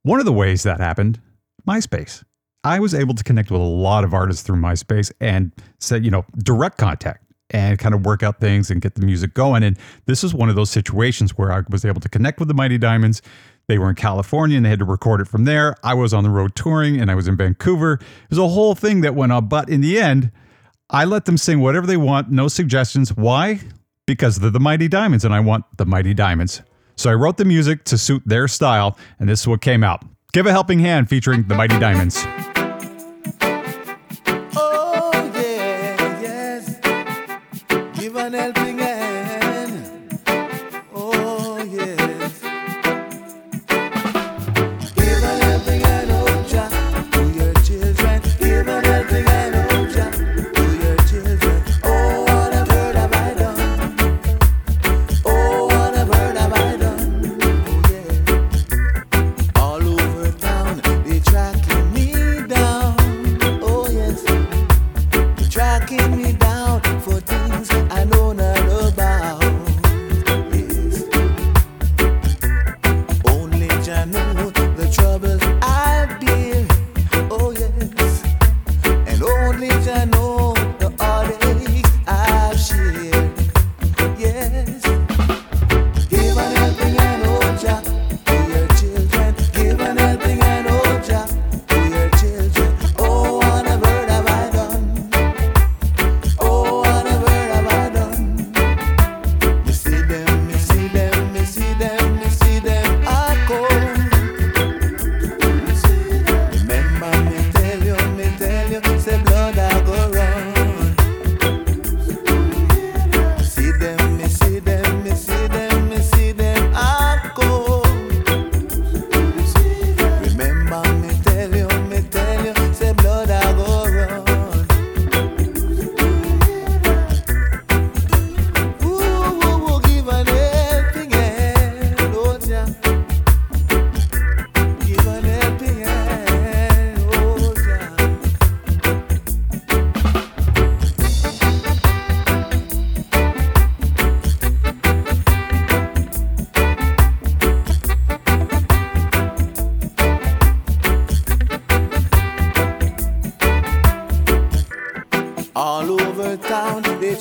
One 0.03 0.21
of 0.21 0.27
the 0.27 0.35
ways 0.35 0.65
that 0.65 0.81
happened, 0.81 1.19
MySpace. 1.67 2.25
I 2.63 2.79
was 2.81 2.95
able 2.95 3.15
to 3.15 3.25
connect 3.25 3.51
with 3.51 3.63
a 3.63 3.65
lot 3.65 4.05
of 4.05 4.13
artists 4.13 4.43
through 4.43 4.57
MySpace 4.57 5.11
and 5.19 5.51
say, 5.81 5.97
you 5.97 6.11
know, 6.11 6.27
direct 6.43 6.77
contact 6.77 7.26
and 7.51 7.79
kind 7.79 7.95
of 7.95 8.05
work 8.05 8.23
out 8.23 8.41
things 8.41 8.71
and 8.71 8.81
get 8.81 8.95
the 8.95 9.07
music 9.07 9.35
going. 9.35 9.63
And 9.63 9.79
this 10.07 10.25
is 10.25 10.35
one 10.35 10.49
of 10.49 10.57
those 10.57 10.71
situations 10.71 11.39
where 11.39 11.53
I 11.53 11.63
was 11.71 11.85
able 11.85 12.01
to 12.01 12.09
connect 12.09 12.39
with 12.39 12.49
the 12.49 12.55
Mighty 12.55 12.79
Diamonds. 12.79 13.23
They 13.69 13.79
were 13.79 13.89
in 13.89 13.97
California 13.97 14.57
and 14.57 14.65
they 14.65 14.71
had 14.71 14.79
to 14.79 14.85
record 14.85 15.21
it 15.21 15.29
from 15.29 15.45
there. 15.45 15.75
I 15.83 15.95
was 15.95 16.15
on 16.15 16.25
the 16.25 16.31
road 16.31 16.55
touring 16.55 17.01
and 17.01 17.11
I 17.11 17.15
was 17.15 17.29
in 17.29 17.37
Vancouver. 17.37 17.95
It 17.95 18.31
was 18.31 18.39
a 18.39 18.49
whole 18.49 18.75
thing 18.75 19.01
that 19.01 19.15
went 19.15 19.33
on. 19.33 19.49
But 19.49 19.69
in 19.69 19.81
the 19.81 19.99
end, 19.99 20.31
I 20.91 21.05
let 21.05 21.25
them 21.25 21.37
sing 21.37 21.61
whatever 21.61 21.87
they 21.87 21.97
want, 21.97 22.31
no 22.31 22.49
suggestions. 22.49 23.15
Why? 23.17 23.61
Because 24.07 24.37
they're 24.37 24.51
the 24.51 24.61
Mighty 24.61 24.89
Diamonds 24.89 25.25
and 25.25 25.35
I 25.35 25.41
want 25.41 25.65
the 25.77 25.87
Mighty 25.87 26.15
Diamonds. 26.15 26.63
So 26.97 27.11
I 27.11 27.15
wrote 27.15 27.37
the 27.37 27.45
music 27.45 27.85
to 27.85 27.99
suit 27.99 28.23
their 28.25 28.49
style, 28.49 28.97
and 29.19 29.29
this 29.29 29.43
is 29.43 29.49
what 29.49 29.61
came 29.61 29.85
out. 29.85 30.03
Give 30.33 30.47
a 30.47 30.51
helping 30.51 30.79
hand 30.79 31.11
featuring 31.11 31.47
the 31.47 31.55
Mighty 31.55 31.79
Diamonds. 31.79 32.25
Give 38.27 38.57
an 38.57 38.76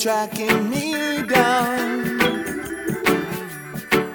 tracking 0.06 0.70
me 0.70 1.24
down. 1.24 2.20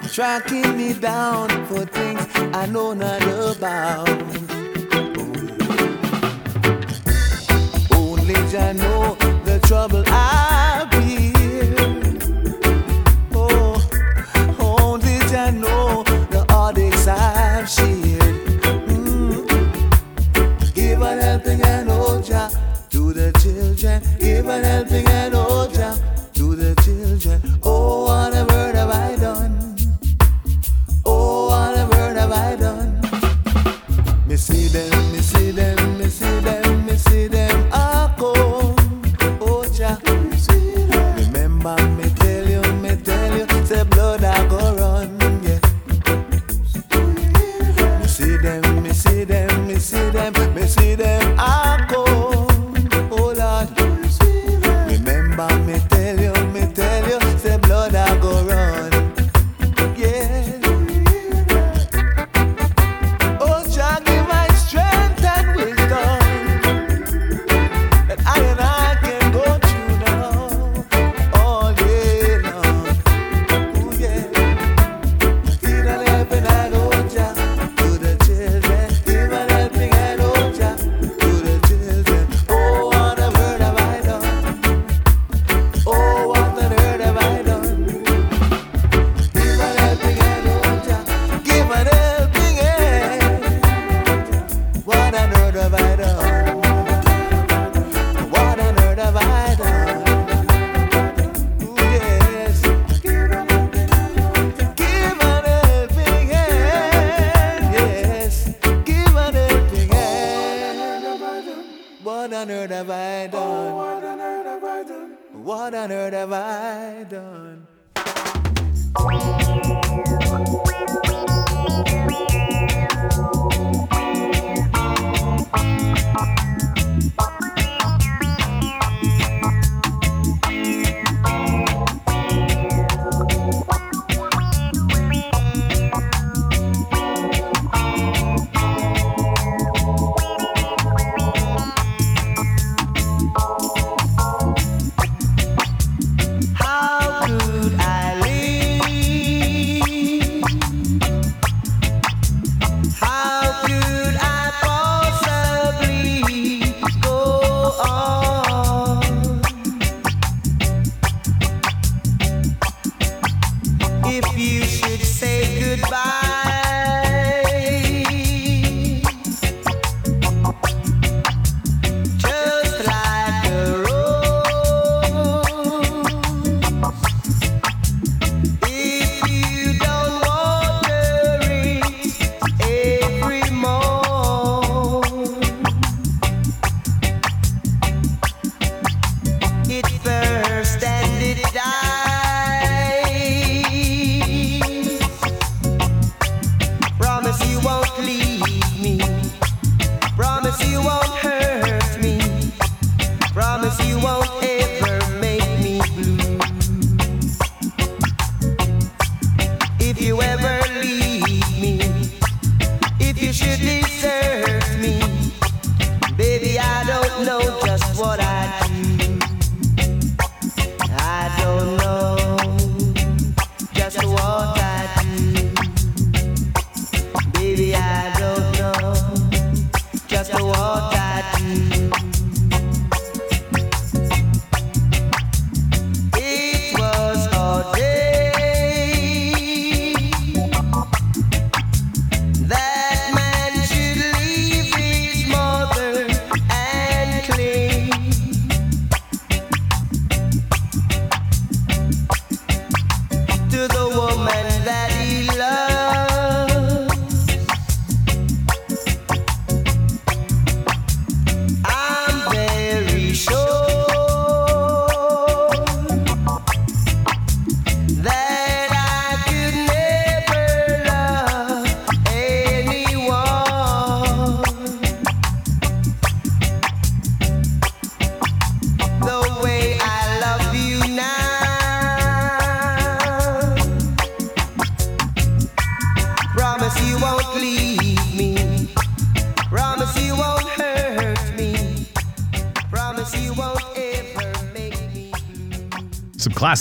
Tracking 0.07 0.77
me 0.77 0.93
down 0.93 1.49
for 1.65 1.85
things 1.85 2.25
I 2.53 2.65
know 2.67 2.93
not 2.93 3.21
about. 3.23 4.07
Only 7.91 8.35
I 8.35 8.71
know 8.71 9.15
the 9.43 9.59
trouble 9.67 10.03
I've 10.07 11.00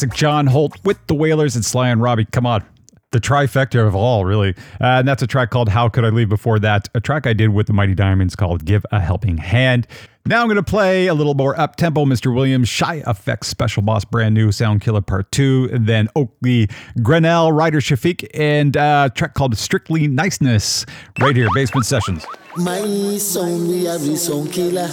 classic 0.01 0.18
John 0.18 0.46
Holt 0.46 0.78
with 0.82 0.98
the 1.09 1.14
Wailers 1.14 1.57
and 1.57 1.64
Sly 1.64 1.90
and 1.90 2.01
Robbie. 2.01 2.24
Come 2.24 2.46
on. 2.46 2.64
The 3.11 3.20
trifecta 3.20 3.86
of 3.86 3.94
all, 3.94 4.24
really. 4.24 4.55
Uh, 4.80 5.01
and 5.01 5.09
that's 5.09 5.22
a 5.22 5.26
track 5.26 5.51
called 5.51 5.68
How 5.68 5.90
Could 5.90 6.05
I 6.07 6.09
Leave 6.09 6.30
Before 6.30 6.59
That? 6.59 6.88
A 6.94 7.01
track 7.01 7.26
I 7.26 7.34
did 7.34 7.51
with 7.51 7.66
the 7.66 7.74
Mighty 7.74 7.94
Diamonds 7.94 8.34
called 8.34 8.64
Give 8.64 8.86
a 8.92 9.01
Helping 9.01 9.36
Hand. 9.36 9.86
Now 10.30 10.42
I'm 10.42 10.46
going 10.46 10.58
to 10.58 10.62
play 10.62 11.08
a 11.08 11.14
little 11.14 11.34
more 11.34 11.58
up 11.58 11.74
tempo, 11.74 12.04
Mr. 12.04 12.32
Williamz, 12.32 12.68
Shy 12.68 13.00
FX, 13.00 13.46
Special 13.46 13.82
Boss, 13.82 14.04
brand 14.04 14.32
new, 14.32 14.52
Sound 14.52 14.80
Killer 14.80 15.00
Part 15.00 15.32
2, 15.32 15.70
and 15.72 15.88
then 15.88 16.08
Oakley, 16.14 16.68
Grenell, 16.98 17.52
Rider 17.52 17.80
Shafique, 17.80 18.30
and 18.32 18.76
uh, 18.76 19.08
a 19.10 19.12
track 19.12 19.34
called 19.34 19.58
Strictly 19.58 20.06
Niceness, 20.06 20.86
right 21.18 21.34
here, 21.34 21.48
Basement 21.52 21.84
Sessions. 21.84 22.24
My 22.56 22.80
sound, 23.18 23.66
we 23.66 23.88
are 23.88 23.98
the 23.98 24.16
sound 24.16 24.52
killer. 24.52 24.86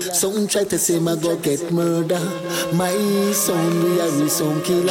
Some 0.00 0.48
try 0.48 0.64
to 0.64 0.76
say 0.76 0.98
my 0.98 1.14
go 1.14 1.36
get 1.36 1.70
murder. 1.70 2.18
My 2.74 2.90
sound, 3.30 3.84
we 3.84 4.00
are 4.00 4.10
the 4.10 4.28
sound 4.28 4.64
killer. 4.64 4.90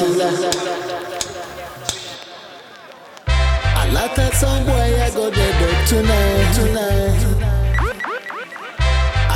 A 3.75 3.91
lot 3.91 4.17
of 4.17 4.33
some 4.33 4.65
boy 4.65 5.03
I 5.03 5.11
go 5.13 5.29
dead 5.29 5.75
up 5.75 5.87
tonight, 5.89 6.53
tonight. 6.55 7.18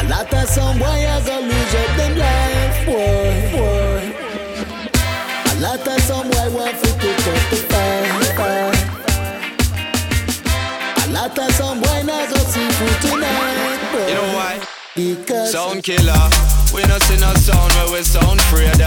A 0.04 0.08
lot 0.10 0.34
of 0.34 0.50
some 0.50 0.78
boy 0.80 0.86
I 0.86 1.22
go 1.26 1.40
lose 1.40 1.76
up 1.76 1.96
them 1.96 2.18
life, 2.18 2.86
boy, 2.86 3.52
boy. 3.56 4.04
A 5.50 5.54
lot 5.62 5.88
of 5.88 6.02
some 6.02 6.28
boy 6.30 6.50
want 6.52 6.76
to 6.84 6.90
pick 7.00 7.28
up 7.28 7.50
the 7.50 7.56
fight. 7.72 8.04
A 10.98 11.12
lot 11.14 11.40
of 11.40 11.52
some 11.54 11.80
boy 11.80 12.04
not 12.04 12.30
go 12.30 12.36
see 12.52 12.70
food 12.70 13.02
tonight, 13.02 13.80
boy. 13.94 14.08
You 14.08 14.16
know 14.16 14.34
why? 14.36 14.73
Because 14.96 15.52
Sound 15.52 15.82
killer, 15.82 16.30
we 16.72 16.84
not 16.86 17.02
see 17.02 17.18
no 17.18 17.34
sound 17.34 17.74
where 17.74 17.98
we 17.98 18.04
sound 18.04 18.40
afraid 18.40 18.78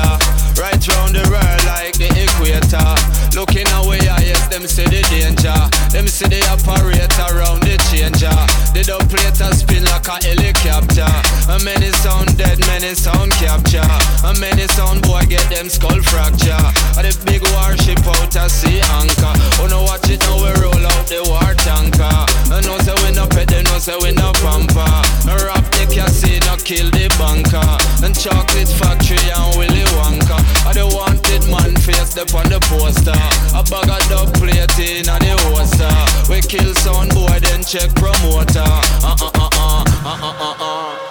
Right 0.56 0.80
round 0.88 1.12
the 1.12 1.20
world 1.28 1.62
like 1.68 1.92
the 2.00 2.08
equator. 2.08 2.88
Looking 3.36 3.68
away, 3.76 4.00
I 4.08 4.24
yes, 4.24 4.48
them 4.48 4.64
see 4.64 4.88
the 4.88 5.04
danger. 5.12 5.52
Them 5.92 6.08
see 6.08 6.32
the 6.32 6.40
operator 6.48 7.28
around 7.28 7.60
the 7.60 7.76
changer. 7.92 8.32
The 8.72 8.88
operator 8.88 9.52
spin 9.52 9.84
like 9.84 10.08
a 10.08 10.16
helicopter. 10.16 11.12
A 11.52 11.60
many 11.60 11.92
sound 12.00 12.40
dead, 12.40 12.56
many 12.72 12.96
sound 12.96 13.36
capture. 13.36 13.84
A 14.24 14.32
many 14.40 14.64
sound 14.72 15.04
boy 15.04 15.28
get 15.28 15.44
them 15.52 15.68
skull 15.68 16.00
fracture. 16.00 16.56
A 16.96 17.04
the 17.04 17.12
big 17.28 17.44
warship 17.52 18.00
out 18.08 18.32
a 18.32 18.48
sea 18.48 18.80
anchor. 18.96 19.36
Oh 19.60 19.68
no, 19.68 19.84
watch 19.84 20.08
it 20.08 20.24
now 20.24 20.40
we 20.40 20.56
roll 20.56 20.86
out 20.88 21.04
the 21.04 21.20
war 21.28 21.52
tanker. 21.60 22.16
I 22.48 22.64
know 22.64 22.80
say 22.80 22.96
we 23.04 23.12
no 23.12 23.28
pet, 23.28 23.52
they 23.52 23.60
know 23.60 23.76
say 23.76 23.96
we 24.00 24.16
no 24.16 24.32
pamper. 24.40 24.88
No 25.28 25.36
rap 25.44 25.68
the 25.76 25.84
casino, 25.96 26.56
kill 26.60 26.88
the 26.92 27.08
banker. 27.16 27.64
And 28.04 28.12
chocolate 28.12 28.68
factory 28.68 29.16
and 29.16 29.56
Willy 29.56 29.84
Wonka. 29.96 30.36
I 30.68 30.76
the 30.76 30.84
wanted 30.84 31.48
man 31.48 31.72
face 31.80 32.16
up 32.20 32.34
on 32.36 32.52
the 32.52 32.60
poster. 32.68 33.16
A 33.56 33.64
bag 33.64 33.88
of 33.88 34.04
dub 34.12 34.28
plate 34.36 34.76
in 34.76 35.08
a 35.08 35.16
the 35.16 35.32
holster. 35.48 35.88
We 36.28 36.44
kill 36.44 36.74
sound 36.84 37.16
boy, 37.16 37.40
then 37.40 37.64
check 37.64 37.88
promoter. 37.96 38.68
Uh 39.00 39.16
uh 39.16 39.30
uh 39.32 39.48
uh 39.56 39.84
uh 40.04 40.18
uh 40.20 40.44
uh 40.44 40.56
uh. 40.60 41.06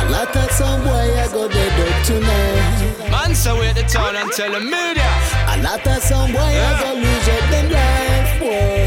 a 0.00 0.02
lot 0.08 0.34
of 0.34 0.50
some 0.50 0.80
boy 0.82 1.08
I 1.20 1.28
go 1.30 1.48
dead 1.48 1.76
up 1.76 1.96
tonight. 2.08 3.10
Man, 3.10 3.34
so 3.34 3.60
wait 3.60 3.76
the 3.76 3.84
town 3.84 4.16
and 4.16 4.32
tell 4.32 4.50
the 4.50 4.60
media. 4.60 5.12
A 5.52 5.60
lot 5.60 5.86
of 5.86 6.02
some 6.02 6.32
boy 6.32 6.40
I 6.40 6.72
go 6.80 6.90
lose 6.96 7.28
up 7.28 7.44
them 7.52 7.66
life, 7.70 8.40
boy. 8.40 8.85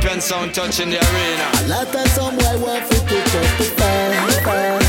Champion 0.00 0.20
sound 0.22 0.54
touching 0.54 0.88
the 0.88 0.96
arena. 0.96 1.50
A 1.56 1.68
lot 1.68 1.94
of 1.94 2.08
some 2.08 2.34
boy 2.34 2.56
want 2.64 2.90
to 2.90 2.96
up 2.96 3.58
the 3.58 3.64
fight, 3.76 4.79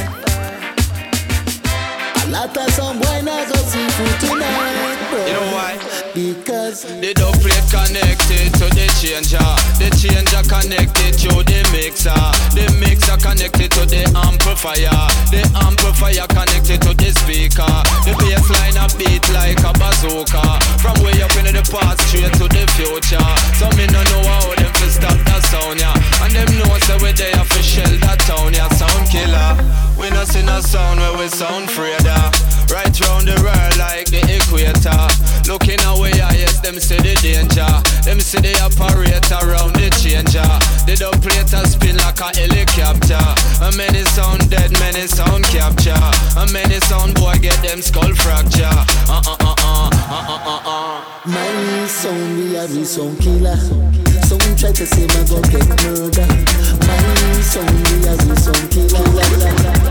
fight. 2.31 2.57
A 2.57 2.59
lot 2.59 2.71
some 2.71 2.99
boy 2.99 3.21
not 3.23 3.47
go 3.47 3.55
see 3.55 3.87
food 3.89 4.19
tonight. 4.19 4.97
You 5.27 5.33
know 5.33 5.53
why? 5.53 5.77
Because 6.13 6.83
The 6.99 7.13
dub 7.13 7.35
plate 7.39 7.67
connected 7.71 8.51
to 8.59 8.65
the 8.71 8.87
changer. 8.99 9.39
The 9.79 9.91
changer 9.95 10.43
connected 10.47 11.13
to 11.23 11.43
the 11.43 11.59
mixer. 11.71 12.15
The 12.55 12.67
mixer 12.79 13.17
connected 13.19 13.71
to 13.71 13.85
the 13.85 14.03
amplifier. 14.15 15.07
The 15.31 15.43
amplifier 15.63 16.27
connected 16.27 16.81
to 16.83 16.91
the 16.95 17.11
speaker. 17.15 17.75
The 18.03 18.15
bass 18.19 18.47
line 18.49 18.79
a 18.79 18.87
beat 18.97 19.23
like 19.31 19.61
a 19.63 19.71
bazooka. 19.75 20.59
From 20.79 20.99
way 21.03 21.15
up 21.21 21.35
into 21.39 21.51
the 21.51 21.63
past 21.67 21.99
straight 22.07 22.33
to 22.39 22.47
the 22.47 22.63
future. 22.75 23.31
So 23.59 23.71
me 23.75 23.87
no 23.87 24.01
know 24.03 24.23
how 24.27 24.55
them 24.55 24.71
fi 24.79 24.87
stop 24.91 25.17
that 25.31 25.43
sound 25.47 25.79
yeah. 25.79 25.95
And 26.23 26.33
them 26.35 26.49
know 26.59 26.75
say 26.83 26.97
we 26.99 27.11
there 27.11 27.43
fi 27.47 27.61
shell 27.61 27.93
that 28.03 28.19
town 28.27 28.51
yeah. 28.53 28.67
Sound 28.75 29.07
killer. 29.11 29.90
We 30.01 30.09
no 30.09 30.23
see 30.23 30.41
no 30.41 30.59
sound 30.61 30.99
where 30.99 31.15
we 31.15 31.27
sound 31.27 31.69
afraid 31.69 32.01
Right 32.71 32.95
round 33.03 33.27
the 33.27 33.35
world 33.43 33.75
like 33.77 34.07
the 34.09 34.23
equator. 34.25 35.03
Looking 35.45 35.83
away, 35.91 36.15
I 36.17 36.39
yes, 36.39 36.57
them 36.63 36.79
see 36.79 36.95
the 36.97 37.19
danger. 37.19 37.67
Them 38.07 38.23
see 38.23 38.39
the 38.39 38.55
operator 38.63 39.37
around 39.43 39.75
the 39.75 39.91
changer. 39.99 40.47
The 40.87 40.95
operator 41.03 41.67
spin 41.67 41.99
like 41.99 42.17
a 42.23 42.31
helicopter. 42.31 43.19
A 43.59 43.75
many 43.75 44.01
sound 44.15 44.49
dead, 44.49 44.71
many 44.79 45.05
sound 45.05 45.45
capture. 45.51 45.99
A 46.39 46.47
many 46.49 46.79
sound 46.87 47.19
boy 47.19 47.35
get 47.43 47.59
them 47.61 47.83
skull 47.83 48.15
fracture. 48.15 48.71
Uh 49.05 49.19
uh 49.19 49.35
uh 49.35 49.55
uh 49.61 49.91
uh 49.91 50.23
uh 50.25 50.49
uh 50.49 50.61
uh. 50.63 51.03
my 51.27 51.85
sound 51.91 52.39
we 52.39 52.55
are 52.55 52.71
the 52.71 52.87
sound 52.87 53.19
killer. 53.19 53.59
Some 54.25 54.39
try 54.55 54.71
to 54.71 54.85
say 54.87 55.05
my 55.11 55.21
go 55.27 55.43
get 55.51 55.67
murder. 55.83 56.25
My 56.87 56.97
sound 57.43 57.75
we 57.83 58.07
are 58.07 58.15
the 58.15 58.35
sound 58.39 58.65
killer. 58.71 59.90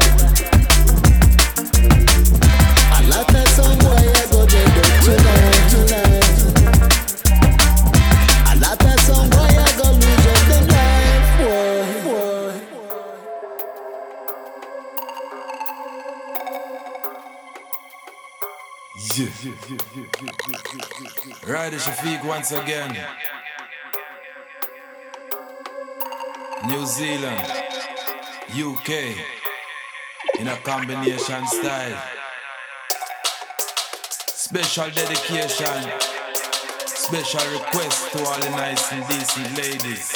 Rider 21.47 21.79
Shafique 21.79 22.25
once 22.25 22.53
again. 22.53 22.97
New 26.67 26.87
Zealand, 26.87 27.41
UK, 28.55 28.91
in 30.39 30.49
a 30.49 30.57
combination 30.63 31.47
style. 31.47 32.20
Special 34.51 34.91
dedication, 34.91 35.81
special 36.85 37.53
request 37.53 38.11
to 38.11 38.19
all 38.25 38.41
the 38.41 38.51
nice 38.51 38.91
and 38.91 39.07
decent 39.07 39.57
ladies. 39.57 40.13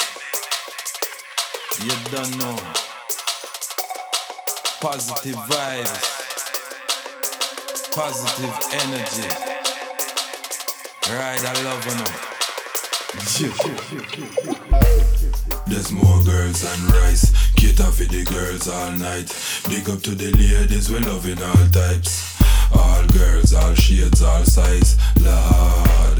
You 1.79 1.95
don't 2.11 2.37
know. 2.37 2.57
Positive 4.81 5.39
vibes, 5.47 6.01
positive 7.95 8.55
energy. 8.83 9.29
Right, 11.15 11.39
I 11.41 11.53
love 11.63 11.85
you. 13.39 13.51
There's 15.65 15.91
more 15.93 16.21
girls 16.25 16.63
and 16.65 16.93
rice. 16.95 17.31
Cater 17.55 17.83
for 17.85 18.03
the 18.03 18.25
girls 18.25 18.67
all 18.67 18.91
night. 18.91 19.31
Big 19.69 19.89
up 19.89 20.01
to 20.01 20.13
the 20.13 20.31
ladies, 20.33 20.91
we're 20.91 20.99
loving 20.99 21.41
all 21.41 21.67
types. 21.71 22.35
All 22.73 23.05
girls, 23.07 23.24
size. 24.45 24.97
Lord, 25.21 26.19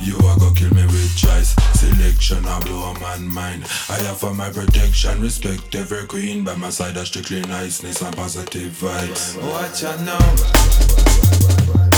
you 0.00 0.16
are 0.26 0.38
gonna 0.38 0.54
kill 0.54 0.72
me 0.74 0.84
with 0.86 1.16
choice. 1.16 1.54
Selection, 1.78 2.44
I 2.46 2.60
blow 2.60 2.92
a 2.92 3.00
man 3.00 3.32
mind. 3.32 3.64
I 3.88 3.98
offer 4.08 4.32
my 4.32 4.50
protection, 4.50 5.20
respect 5.20 5.74
every 5.74 6.06
queen. 6.06 6.44
By 6.44 6.56
my 6.56 6.70
side, 6.70 6.96
are 6.96 7.04
strictly 7.04 7.42
niceness 7.42 8.02
and 8.02 8.16
positive 8.16 8.72
vibes. 8.72 9.36
Watch 9.42 9.84
out 9.84 10.00
now. 10.00 11.95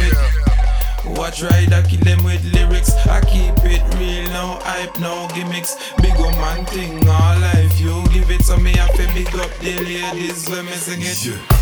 It. 0.00 1.18
Watch 1.18 1.42
right, 1.42 1.72
I 1.72 1.82
kill 1.82 2.00
them 2.00 2.22
with 2.24 2.44
lyrics. 2.54 2.94
I 3.06 3.20
keep 3.20 3.54
it 3.64 3.82
real, 3.96 4.30
no 4.30 4.58
hype, 4.62 4.98
no 5.00 5.28
gimmicks. 5.34 5.76
Big 6.00 6.14
old 6.18 6.34
man 6.36 6.64
thing, 6.66 7.08
all 7.08 7.38
life 7.38 7.80
you 7.80 8.02
give 8.12 8.30
it. 8.30 8.42
to 8.44 8.56
me 8.58 8.72
have 8.76 8.92
to 8.94 9.06
big 9.14 9.34
up 9.34 9.50
the 9.58 9.78
ladies 9.80 10.48
when 10.48 10.66
me 10.66 10.72
sing 10.72 11.00
it. 11.02 11.61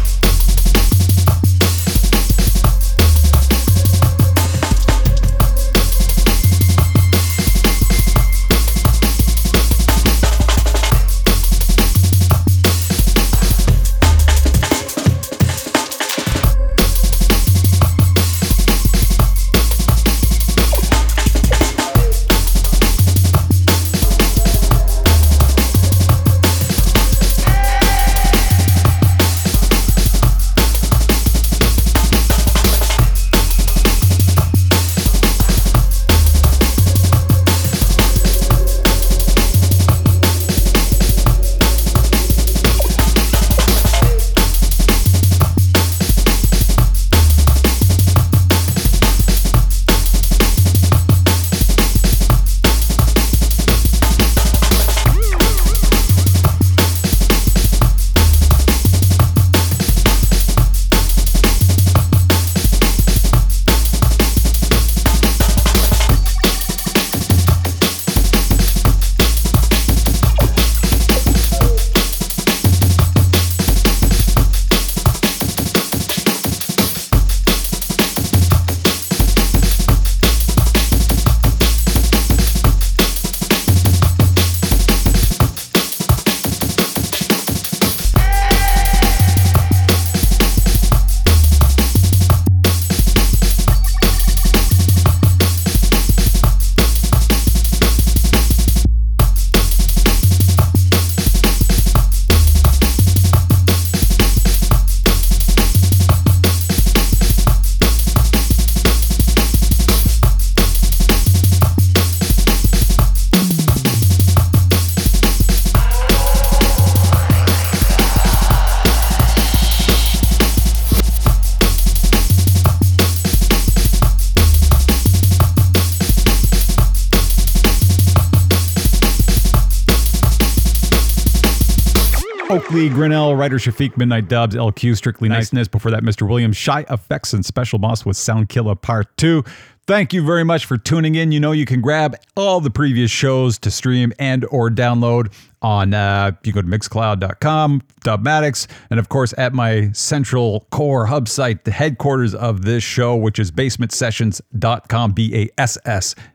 Grinnell, 132.70 133.34
Rider 133.34 133.58
Shafique, 133.58 133.96
Midnight 133.96 134.28
Dubs, 134.28 134.54
LQ, 134.54 134.96
Strictly 134.96 135.28
nice. 135.28 135.52
Niceness. 135.52 135.66
Before 135.66 135.90
that, 135.90 136.04
Mr. 136.04 136.28
Williamz, 136.28 136.56
Shy 136.56 136.84
FX, 136.84 137.34
and 137.34 137.44
Special 137.44 137.80
Boss 137.80 138.06
with 138.06 138.16
Sound 138.16 138.48
Killer 138.48 138.76
Part 138.76 139.16
2. 139.16 139.42
Thank 139.86 140.12
you 140.12 140.24
very 140.24 140.44
much 140.44 140.66
for 140.66 140.76
tuning 140.76 141.16
in. 141.16 141.32
You 141.32 141.40
know 141.40 141.50
you 141.50 141.66
can 141.66 141.80
grab 141.80 142.14
all 142.36 142.60
the 142.60 142.70
previous 142.70 143.10
shows 143.10 143.58
to 143.58 143.72
stream 143.72 144.12
and 144.20 144.44
or 144.52 144.70
download 144.70 145.32
on 145.62 145.92
uh, 145.94 146.30
you 146.44 146.52
go 146.52 146.62
to 146.62 146.68
mixcloud.com, 146.68 147.82
Dubmatix, 148.02 148.68
and 148.88 149.00
of 149.00 149.08
course 149.08 149.34
at 149.36 149.52
my 149.52 149.90
central 149.92 150.66
core 150.70 151.06
hub 151.06 151.28
site, 151.28 151.64
the 151.64 151.72
headquarters 151.72 152.36
of 152.36 152.64
this 152.64 152.84
show, 152.84 153.16
which 153.16 153.40
is 153.40 153.50
basementsessions.com, 153.50 155.12
B-A-S-S 155.12 156.14
M-E-N-T 156.14 156.29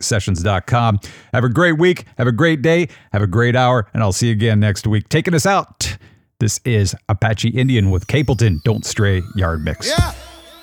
sessions.com. 0.00 1.00
Have 1.32 1.44
a 1.44 1.48
great 1.48 1.78
week. 1.78 2.04
Have 2.18 2.26
a 2.26 2.32
great 2.32 2.62
day. 2.62 2.88
Have 3.12 3.22
a 3.22 3.26
great 3.26 3.56
hour. 3.56 3.86
And 3.92 4.02
I'll 4.02 4.12
see 4.12 4.28
you 4.28 4.32
again 4.32 4.60
next 4.60 4.86
week. 4.86 5.08
Taking 5.08 5.34
us 5.34 5.46
out. 5.46 5.96
This 6.40 6.60
is 6.64 6.94
Apache 7.08 7.50
Indian 7.50 7.90
with 7.90 8.06
Capleton. 8.06 8.62
Don't 8.64 8.84
stray 8.84 9.22
yard 9.36 9.64
mix. 9.64 9.88
Yeah, 9.88 10.12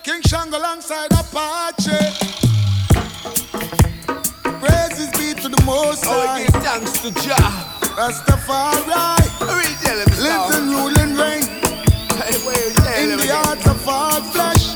King 0.03 0.21
Shango 0.21 0.57
alongside 0.57 1.11
Apache. 1.11 1.91
Praises 4.59 5.09
be 5.11 5.33
to 5.41 5.49
the 5.49 5.63
most 5.65 6.03
oh, 6.05 6.27
high. 6.27 6.43
give 6.43 6.61
thanks 6.61 6.99
to 6.99 7.11
Jah. 7.13 7.79
Rastafari. 7.95 9.21
Living, 10.21 10.69
ruling, 10.69 11.15
reign. 11.17 11.43
In 13.01 13.17
the 13.17 13.27
heart 13.33 13.65
of 13.65 13.87
all 13.87 14.21
flesh. 14.21 14.75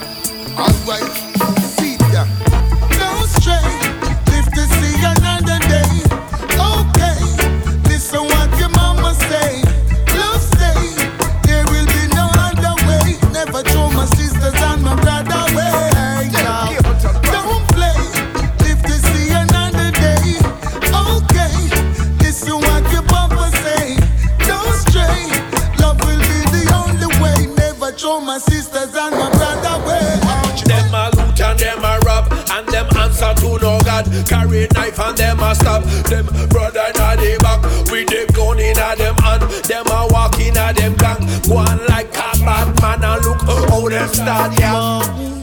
Alright, 0.58 1.12
see 1.78 1.98
ya. 2.12 2.26
No 2.98 3.26
stray. 3.28 3.85
My 28.36 28.40
sisters 28.40 28.94
and 28.94 29.16
my 29.16 29.30
brother 29.32 29.82
away. 29.82 30.20
Them 30.68 30.94
a 30.94 31.10
loot 31.16 31.40
and 31.40 31.60
them 31.60 31.80
a 31.80 32.00
rob 32.06 32.28
And 32.52 32.68
them 32.68 32.88
answer 32.98 33.34
to 33.34 33.58
no 33.60 33.80
God. 33.80 34.06
Carry 34.28 34.68
knife 34.74 35.00
and 35.00 35.18
them 35.18 35.40
a 35.40 35.56
stab. 35.56 35.84
Them 36.10 36.26
brother 36.50 36.84
inna 36.92 37.16
the 37.16 37.38
back 37.42 37.64
With 37.90 38.10
them 38.10 38.28
gun 38.34 38.60
inna 38.60 38.96
them 38.98 39.16
hand. 39.24 39.44
Them 39.64 39.88
a 39.88 40.08
walk 40.12 40.40
inna 40.40 40.74
them 40.74 40.96
gang. 40.96 41.24
Go 41.48 41.58
on 41.58 41.80
like 41.88 42.12
a 42.12 42.36
bad 42.44 42.82
man 42.82 43.04
And 43.04 43.26
look 43.26 43.42
how 43.42 43.88
them 43.88 44.10
start 44.10 44.60
yeah 44.60 45.35